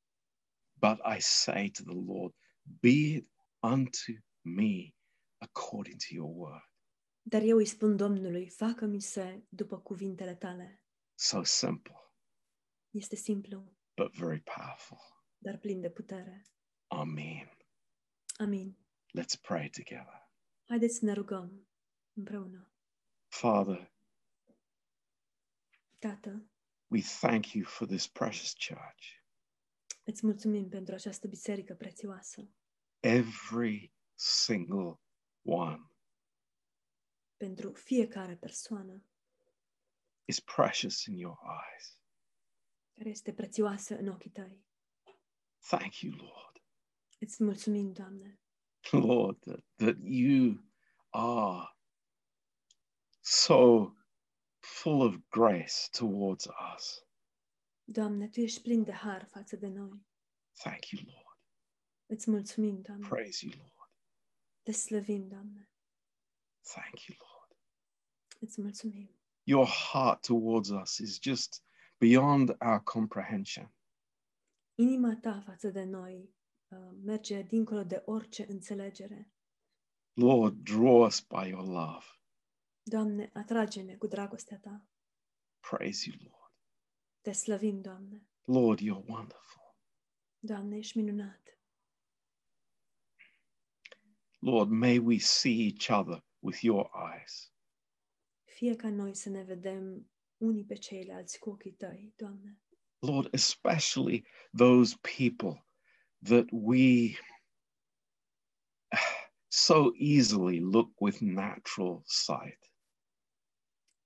but 0.73 0.97
I 1.17 1.19
say 1.19 1.69
to 1.69 1.83
the 1.83 1.93
Lord, 2.05 2.35
be 2.79 2.89
it 3.15 3.29
unto 3.61 4.11
me 4.41 4.89
according 5.37 5.95
to 5.97 6.05
your 6.13 6.31
word. 6.35 6.63
dar 7.21 7.41
eu 7.41 7.57
îi 7.57 7.65
spun 7.65 7.95
Domnului, 7.97 8.49
facă-mi 8.49 9.01
se 9.01 9.45
după 9.49 9.79
cuvintele 9.79 10.35
tale. 10.35 10.83
So 11.19 11.43
simple, 11.43 11.95
Este 12.89 13.15
simplu, 13.15 13.77
but 13.95 14.15
very 14.15 14.41
powerful. 14.41 15.25
dar 15.37 15.57
plin 15.57 15.81
de 15.81 15.89
putere. 15.89 16.45
Amen. 16.87 17.57
Amin. 18.37 18.77
Let's 19.19 19.41
pray 19.41 19.69
together. 19.69 20.29
Haideți 20.67 20.97
să 20.97 21.05
ne 21.05 21.13
rugăm 21.13 21.67
împreună. 22.13 22.71
Father, 23.27 23.90
Tată, 26.01 26.45
we 26.87 27.01
thank 27.01 27.51
you 27.53 27.63
for 27.65 27.87
this 27.87 28.07
precious 28.07 28.53
church. 28.53 29.19
îți 30.03 30.25
mulțumim 30.25 30.69
pentru 30.69 30.93
această 30.93 31.27
biserică 31.27 31.73
prețioasă, 31.75 32.49
Every 32.99 33.93
single 34.13 34.99
one 35.43 35.85
pentru 37.37 37.73
fiecare 37.73 38.35
persoană 38.35 39.03
is 40.25 40.39
precious 40.39 41.05
in 41.05 41.17
your 41.17 41.37
eyes. 41.43 41.99
care 42.95 43.09
este 43.09 43.33
prețioasă 43.33 43.97
în 43.97 44.07
ochii 44.07 44.29
tăi. 44.31 44.63
Thank 45.67 45.99
you, 45.99 46.13
Lord. 46.15 46.63
Îți 47.19 47.43
mulțumim, 47.43 47.91
Doamne, 47.91 48.39
Lord, 48.91 49.39
that, 49.39 49.65
that 49.75 49.95
you 50.03 50.63
are 51.09 51.77
so 53.19 53.91
full 54.61 55.01
of 55.01 55.15
grace 55.29 55.89
towards 55.91 56.47
us. 56.75 57.05
Doamne, 57.83 58.27
Tu 58.27 58.39
ești 58.39 58.61
plin 58.61 58.83
de 58.83 58.91
har 58.91 59.25
față 59.25 59.55
de 59.55 59.67
noi. 59.67 60.05
Thank 60.63 60.85
you, 60.89 61.01
Lord. 61.05 61.37
Îți 62.05 62.29
mulțumim, 62.29 62.81
Doamne, 62.81 63.07
Praise 63.07 63.45
you, 63.45 63.53
Lord. 63.57 63.91
te 64.63 64.71
slăvim, 64.71 65.27
Doamne, 65.27 65.69
Thank 66.73 67.01
you, 67.05 67.17
Lord. 67.19 67.57
îți 68.39 68.61
mulțumim. 68.61 69.15
Your 69.43 69.67
heart 69.67 70.21
towards 70.25 70.69
us 70.69 70.97
is 70.97 71.19
just 71.21 71.63
beyond 71.97 72.49
our 72.61 72.79
comprehension. 72.83 73.73
Inima 74.75 75.15
Ta 75.21 75.41
față 75.45 75.69
de 75.69 75.83
noi 75.83 76.33
uh, 76.67 76.91
merge 77.03 77.41
dincolo 77.41 77.83
de 77.83 78.01
orice 78.05 78.45
înțelegere. 78.49 79.31
Lord, 80.13 80.63
draw 80.63 81.05
us 81.05 81.19
by 81.21 81.47
your 81.47 81.63
love. 81.67 82.05
Doamne, 82.83 83.29
atrage-ne 83.33 83.95
cu 83.95 84.07
dragostea 84.07 84.59
Ta. 84.59 84.85
Praise 85.59 86.09
you, 86.09 86.17
Lord. 86.21 86.53
Te 87.21 87.31
slăvim, 87.31 87.81
Doamne. 87.81 88.27
Lord, 88.45 88.79
you're 88.79 89.05
wonderful. 89.07 89.75
Doamne, 90.39 90.77
ești 90.77 90.97
minunat. 90.97 91.59
Lord, 94.39 94.69
may 94.69 94.97
we 94.97 95.17
see 95.17 95.67
each 95.67 95.89
other 95.89 96.23
with 96.39 96.63
your 96.63 96.89
eyes. 96.93 97.51
Fie 98.43 98.75
ca 98.75 98.89
noi 98.89 99.15
să 99.15 99.29
ne 99.29 99.43
vedem 99.43 100.11
unii 100.37 100.65
pe 100.65 100.75
ceilalți 100.75 101.39
cu 101.39 101.49
ochii 101.49 101.71
Tăi, 101.73 102.13
Doamne. 102.15 102.59
Lord, 102.99 103.33
especially 103.33 104.25
those 104.57 104.97
people 105.17 105.65
that 106.23 106.45
we 106.51 107.15
so 109.47 109.91
easily 109.95 110.59
look 110.59 110.99
with 110.99 111.19
natural 111.19 112.01
sight. 112.05 112.70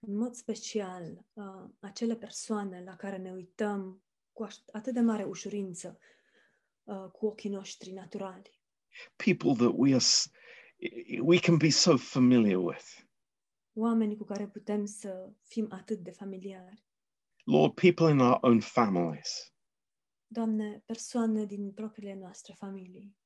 În 0.07 0.15
mod 0.17 0.33
special, 0.33 1.25
uh, 1.33 1.69
acele 1.79 2.15
persoane 2.15 2.83
la 2.83 2.95
care 2.95 3.17
ne 3.17 3.31
uităm 3.31 4.03
cu 4.31 4.43
aș- 4.43 4.63
atât 4.71 4.93
de 4.93 4.99
mare 4.99 5.23
ușurință 5.23 5.99
uh, 6.83 7.05
cu 7.11 7.25
ochii 7.25 7.49
noștri 7.49 7.91
naturali. 7.91 8.59
People 9.15 9.53
that 9.53 9.71
we 9.75 9.89
are 9.89 9.99
s- 9.99 10.29
we 11.21 11.39
can 11.39 11.57
be 11.57 11.69
so 11.69 11.97
familiar 11.97 12.57
with. 12.57 12.85
oameni 13.73 14.17
cu 14.17 14.23
care 14.23 14.47
putem 14.47 14.85
să 14.85 15.33
fim 15.41 15.67
atât 15.71 15.99
de 15.99 16.11
familiari. 16.11 16.85
Lord, 17.43 17.73
people 17.73 18.09
in 18.09 18.19
our 18.19 18.37
own 18.41 18.59
families, 18.59 19.53
Doamne, 20.27 20.83
persoane 20.85 21.45
din 21.45 21.71
propriile 21.73 22.13
noastre 22.13 22.53
familii, 22.57 23.17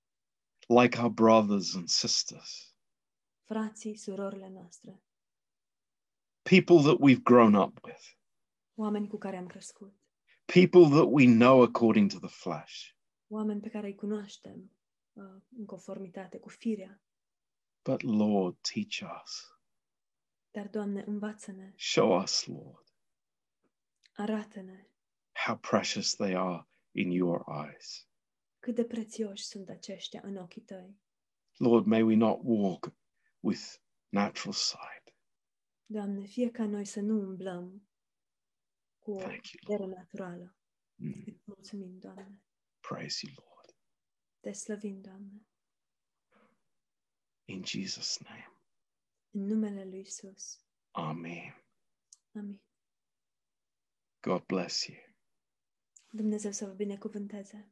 like 0.68 1.00
our 1.00 1.10
brothers 1.10 1.76
and 1.76 1.88
sisters, 1.88 2.76
frații, 3.44 3.96
surorile 3.96 4.50
noastre, 4.50 5.04
people 6.50 6.82
that 6.90 6.98
we've 7.00 7.24
grown 7.24 7.54
up 7.56 7.80
with, 7.84 8.04
oameni 8.76 9.08
cu 9.08 9.18
care 9.18 9.38
am 9.38 9.48
crescut, 9.48 9.94
people 10.46 10.90
that 10.90 11.08
we 11.10 11.26
know 11.26 11.62
according 11.62 12.12
to 12.12 12.20
the 12.20 12.28
flesh. 12.28 12.96
oameni 13.28 13.62
pe 13.62 13.70
care 13.70 13.88
îi 13.88 13.96
cunoaștem 13.96 14.72
uh, 15.14 15.24
în 15.58 15.66
conformitate 15.66 16.40
cu 16.40 16.50
firea. 16.50 17.02
But 17.84 18.02
Lord, 18.02 18.58
teach 18.74 19.22
us. 19.24 19.54
Dar, 20.52 20.68
Doamne, 20.68 21.04
învață-ne, 21.08 21.74
Show 21.78 22.22
us, 22.22 22.46
Lord, 22.46 22.86
arată-ne 24.14 24.88
how 25.46 25.58
precious 25.58 26.16
they 26.16 26.36
are 26.36 26.68
in 26.92 27.12
your 27.12 27.44
eyes. 27.66 28.08
cât 28.60 28.76
de 28.76 28.86
prețioși 28.86 29.44
sunt 29.46 29.70
aceștia 29.70 30.22
în 30.24 30.36
ochii 30.36 30.62
Tăi. 30.62 31.00
Lord, 31.58 31.86
may 31.86 32.02
we 32.02 32.16
not 32.16 32.40
walk 32.44 32.94
with 33.40 33.62
natural 34.10 34.54
sight. 34.54 34.99
Doamne, 35.92 36.26
fie 36.26 36.52
ca 36.52 36.66
noi 36.66 36.86
să 36.86 37.00
nu 37.00 37.20
umblăm 37.20 37.88
cu 39.00 39.12
o 39.12 39.18
Thank 39.18 39.48
you, 39.48 39.62
vedere 39.66 39.96
naturală. 39.96 40.56
Mm. 40.96 41.24
Îți 41.26 41.42
mulțumim, 41.44 41.98
Doamne. 42.00 42.42
Praise 42.80 43.26
you, 43.26 43.36
Lord. 43.36 43.78
Te 44.40 44.52
slăvim, 44.52 45.02
Doamne. 45.02 45.48
In 47.46 47.64
Jesus' 47.64 48.18
name. 48.24 48.52
În 49.30 49.46
numele 49.46 49.86
Lui 49.86 50.00
Isus. 50.00 50.60
Amen. 50.92 51.64
Amin. 52.32 52.62
God 54.22 54.46
bless 54.46 54.86
you. 54.86 54.98
Dumnezeu 56.12 56.52
să 56.52 56.66
vă 56.66 56.74
binecuvânteze. 56.74 57.72